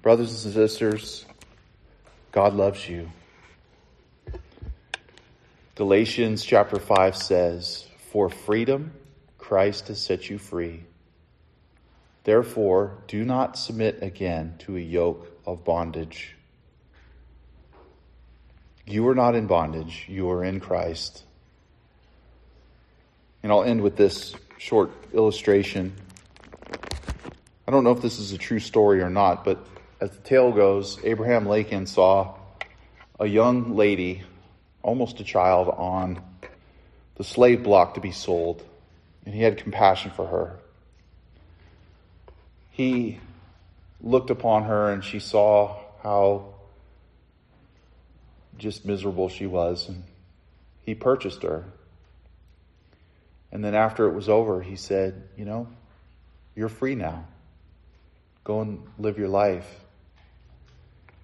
Brothers 0.00 0.44
and 0.44 0.54
sisters, 0.54 1.26
God 2.32 2.54
loves 2.54 2.88
you. 2.88 3.10
Galatians 5.74 6.44
chapter 6.44 6.78
5 6.78 7.16
says, 7.16 7.86
For 8.10 8.30
freedom 8.30 8.92
Christ 9.38 9.88
has 9.88 10.00
set 10.00 10.30
you 10.30 10.38
free. 10.38 10.84
Therefore, 12.24 12.98
do 13.06 13.24
not 13.24 13.58
submit 13.58 14.02
again 14.02 14.54
to 14.60 14.76
a 14.76 14.80
yoke 14.80 15.26
of 15.46 15.64
bondage. 15.64 16.36
You 18.86 19.06
are 19.08 19.14
not 19.14 19.34
in 19.34 19.46
bondage, 19.46 20.06
you 20.08 20.30
are 20.30 20.44
in 20.44 20.60
Christ. 20.60 21.24
And 23.42 23.52
I'll 23.52 23.64
end 23.64 23.82
with 23.82 23.96
this 23.96 24.34
short 24.58 24.90
illustration. 25.12 25.92
I 27.66 27.70
don't 27.70 27.84
know 27.84 27.92
if 27.92 28.02
this 28.02 28.18
is 28.18 28.32
a 28.32 28.38
true 28.38 28.58
story 28.58 29.00
or 29.02 29.10
not, 29.10 29.44
but 29.44 29.64
as 30.00 30.10
the 30.10 30.22
tale 30.22 30.52
goes, 30.52 30.98
Abraham 31.04 31.46
Lincoln 31.46 31.86
saw 31.86 32.34
a 33.20 33.26
young 33.26 33.76
lady, 33.76 34.22
almost 34.82 35.20
a 35.20 35.24
child, 35.24 35.68
on 35.68 36.20
the 37.16 37.24
slave 37.24 37.62
block 37.62 37.94
to 37.94 38.00
be 38.00 38.10
sold, 38.10 38.64
and 39.24 39.34
he 39.34 39.42
had 39.42 39.58
compassion 39.58 40.10
for 40.10 40.26
her. 40.26 40.58
He 42.72 43.20
looked 44.00 44.30
upon 44.30 44.64
her 44.64 44.90
and 44.90 45.04
she 45.04 45.20
saw 45.20 45.78
how 46.02 46.51
just 48.58 48.84
miserable 48.84 49.28
she 49.28 49.46
was. 49.46 49.88
And 49.88 50.04
he 50.82 50.94
purchased 50.94 51.42
her. 51.42 51.64
And 53.50 53.62
then 53.64 53.74
after 53.74 54.08
it 54.08 54.14
was 54.14 54.28
over, 54.28 54.62
he 54.62 54.76
said, 54.76 55.28
You 55.36 55.44
know, 55.44 55.68
you're 56.54 56.68
free 56.68 56.94
now. 56.94 57.26
Go 58.44 58.60
and 58.60 58.82
live 58.98 59.18
your 59.18 59.28
life. 59.28 59.68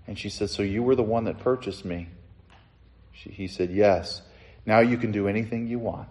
And 0.06 0.18
she 0.18 0.28
said, 0.28 0.50
So 0.50 0.62
you 0.62 0.82
were 0.82 0.94
the 0.94 1.02
one 1.02 1.24
that 1.24 1.38
purchased 1.38 1.84
me? 1.84 2.08
She, 3.12 3.30
he 3.30 3.48
said, 3.48 3.70
Yes. 3.70 4.22
Now 4.66 4.80
you 4.80 4.98
can 4.98 5.12
do 5.12 5.28
anything 5.28 5.66
you 5.66 5.78
want. 5.78 6.08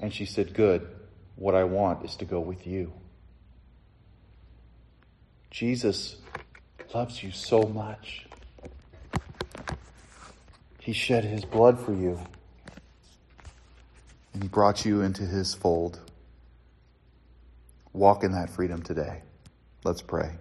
And 0.00 0.12
she 0.12 0.24
said, 0.24 0.54
Good. 0.54 0.88
What 1.36 1.54
I 1.54 1.64
want 1.64 2.04
is 2.04 2.16
to 2.16 2.24
go 2.24 2.40
with 2.40 2.66
you. 2.66 2.92
Jesus 5.50 6.16
loves 6.94 7.22
you 7.22 7.30
so 7.30 7.62
much. 7.62 8.23
He 10.84 10.92
shed 10.92 11.24
his 11.24 11.46
blood 11.46 11.80
for 11.80 11.94
you. 11.94 12.20
And 14.34 14.42
he 14.42 14.48
brought 14.50 14.84
you 14.84 15.00
into 15.00 15.22
his 15.22 15.54
fold. 15.54 15.98
Walk 17.94 18.22
in 18.22 18.32
that 18.32 18.50
freedom 18.50 18.82
today. 18.82 19.22
Let's 19.82 20.02
pray. 20.02 20.32